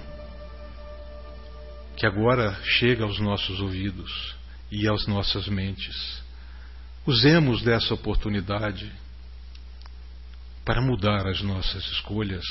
que 1.97 2.05
agora 2.05 2.53
chega 2.65 3.05
aos 3.05 3.21
nossos 3.21 3.61
ouvidos 3.61 4.35
e 4.73 4.89
às 4.89 5.07
nossas 5.07 5.47
mentes. 5.47 6.21
Usemos 7.07 7.63
dessa 7.63 7.95
oportunidade 7.95 8.93
para 10.67 10.83
mudar 10.83 11.27
as 11.27 11.41
nossas 11.41 11.83
escolhas 11.93 12.45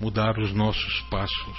mudar 0.00 0.38
os 0.38 0.52
nossos 0.52 1.00
passos, 1.10 1.58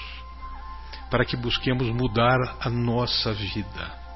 para 1.10 1.26
que 1.26 1.36
busquemos 1.36 1.88
mudar 1.90 2.58
a 2.60 2.70
nossa 2.70 3.34
vida. 3.34 4.08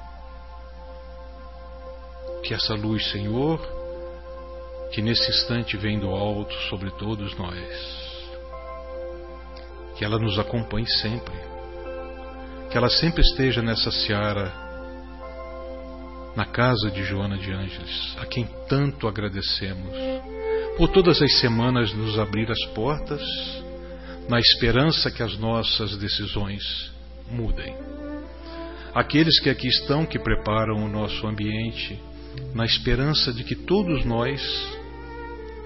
Que 2.44 2.54
essa 2.54 2.74
luz, 2.74 3.10
Senhor, 3.10 3.60
que 4.92 5.02
nesse 5.02 5.28
instante 5.30 5.76
vem 5.76 5.98
do 5.98 6.10
alto 6.10 6.54
sobre 6.68 6.90
todos 6.92 7.36
nós, 7.36 8.22
que 9.96 10.04
ela 10.04 10.18
nos 10.18 10.38
acompanhe 10.38 10.88
sempre, 11.00 11.34
que 12.70 12.76
ela 12.76 12.88
sempre 12.88 13.22
esteja 13.22 13.62
nessa 13.62 13.90
seara, 13.90 14.52
na 16.34 16.46
casa 16.46 16.90
de 16.90 17.04
Joana 17.04 17.36
de 17.36 17.52
Ângeles, 17.52 18.16
a 18.18 18.26
quem 18.26 18.48
tanto 18.68 19.06
agradecemos, 19.06 19.94
por 20.76 20.88
todas 20.88 21.20
as 21.20 21.38
semanas 21.38 21.92
nos 21.92 22.18
abrir 22.18 22.50
as 22.50 22.64
portas 22.74 23.22
na 24.28 24.38
esperança 24.38 25.10
que 25.10 25.22
as 25.22 25.36
nossas 25.38 25.96
decisões 25.96 26.92
mudem. 27.30 27.74
Aqueles 28.94 29.38
que 29.40 29.50
aqui 29.50 29.68
estão, 29.68 30.06
que 30.06 30.18
preparam 30.18 30.76
o 30.84 30.88
nosso 30.88 31.26
ambiente, 31.26 31.98
na 32.54 32.64
esperança 32.64 33.32
de 33.32 33.44
que 33.44 33.54
todos 33.54 34.04
nós 34.04 34.40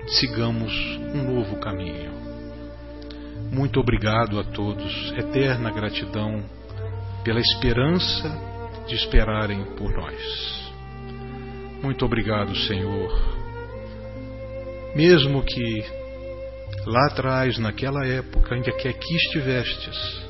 sigamos 0.08 0.72
um 1.14 1.34
novo 1.34 1.56
caminho. 1.58 2.12
Muito 3.52 3.78
obrigado 3.78 4.40
a 4.40 4.44
todos, 4.44 5.12
eterna 5.16 5.70
gratidão 5.70 6.44
pela 7.24 7.40
esperança 7.40 8.55
de 8.86 8.94
esperarem 8.94 9.64
por 9.76 9.90
nós. 9.92 10.72
Muito 11.82 12.04
obrigado, 12.04 12.54
Senhor. 12.56 13.10
Mesmo 14.94 15.42
que 15.42 15.84
lá 16.86 17.06
atrás, 17.06 17.58
naquela 17.58 18.06
época 18.06 18.56
em 18.56 18.62
que 18.62 18.88
aqui 18.88 19.16
estivestes, 19.16 20.26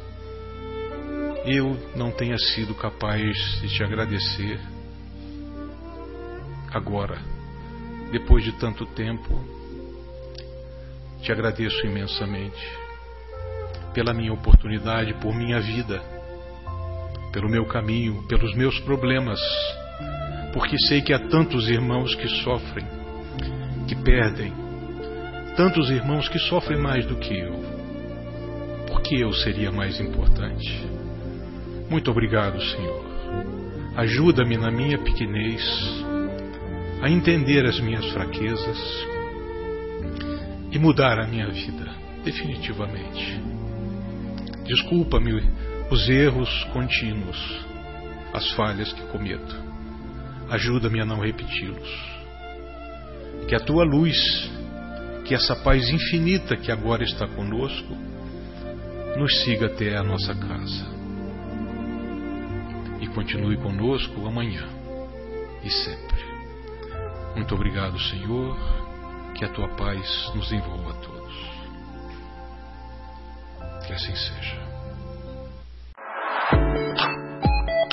eu 1.44 1.78
não 1.94 2.10
tenha 2.10 2.36
sido 2.38 2.74
capaz 2.74 3.60
de 3.60 3.68
te 3.68 3.84
agradecer. 3.84 4.58
Agora, 6.72 7.18
depois 8.10 8.42
de 8.42 8.52
tanto 8.52 8.84
tempo, 8.86 9.38
te 11.22 11.30
agradeço 11.30 11.86
imensamente 11.86 12.86
pela 13.94 14.12
minha 14.12 14.32
oportunidade, 14.32 15.14
por 15.14 15.34
minha 15.34 15.60
vida, 15.60 16.02
pelo 17.36 17.50
meu 17.50 17.66
caminho, 17.66 18.22
pelos 18.22 18.54
meus 18.54 18.80
problemas, 18.80 19.38
porque 20.54 20.78
sei 20.88 21.02
que 21.02 21.12
há 21.12 21.18
tantos 21.18 21.68
irmãos 21.68 22.14
que 22.14 22.26
sofrem, 22.26 22.86
que 23.86 23.94
perdem, 23.94 24.54
tantos 25.54 25.90
irmãos 25.90 26.30
que 26.30 26.38
sofrem 26.38 26.80
mais 26.80 27.04
do 27.04 27.16
que 27.16 27.38
eu, 27.38 27.52
por 28.86 29.02
que 29.02 29.20
eu 29.20 29.34
seria 29.34 29.70
mais 29.70 30.00
importante? 30.00 30.82
Muito 31.90 32.10
obrigado, 32.10 32.58
Senhor. 32.58 33.04
Ajuda-me 33.96 34.56
na 34.56 34.70
minha 34.70 34.96
pequenez 34.96 35.62
a 37.02 37.10
entender 37.10 37.66
as 37.66 37.78
minhas 37.80 38.06
fraquezas 38.12 39.06
e 40.72 40.78
mudar 40.78 41.20
a 41.20 41.26
minha 41.26 41.48
vida, 41.48 41.86
definitivamente. 42.24 43.42
Desculpa-me 44.64 45.65
os 45.90 46.08
erros 46.08 46.64
contínuos, 46.72 47.66
as 48.32 48.50
falhas 48.52 48.92
que 48.92 49.02
cometo. 49.06 49.56
Ajuda-me 50.50 51.00
a 51.00 51.04
não 51.04 51.20
repeti-los. 51.20 52.16
Que 53.48 53.54
a 53.54 53.60
tua 53.60 53.84
luz, 53.84 54.16
que 55.24 55.34
essa 55.34 55.54
paz 55.56 55.88
infinita 55.88 56.56
que 56.56 56.72
agora 56.72 57.04
está 57.04 57.26
conosco, 57.28 57.96
nos 59.16 59.42
siga 59.42 59.66
até 59.66 59.96
a 59.96 60.02
nossa 60.02 60.34
casa. 60.34 60.96
E 63.00 63.06
continue 63.08 63.56
conosco 63.56 64.26
amanhã 64.26 64.66
e 65.62 65.70
sempre. 65.70 66.24
Muito 67.34 67.54
obrigado, 67.54 67.98
Senhor. 67.98 68.56
Que 69.34 69.44
a 69.44 69.48
tua 69.48 69.68
paz 69.76 70.32
nos 70.34 70.50
envolva 70.50 70.92
a 70.92 70.94
todos. 70.94 71.34
Que 73.86 73.92
assim 73.92 74.16
seja. 74.16 74.65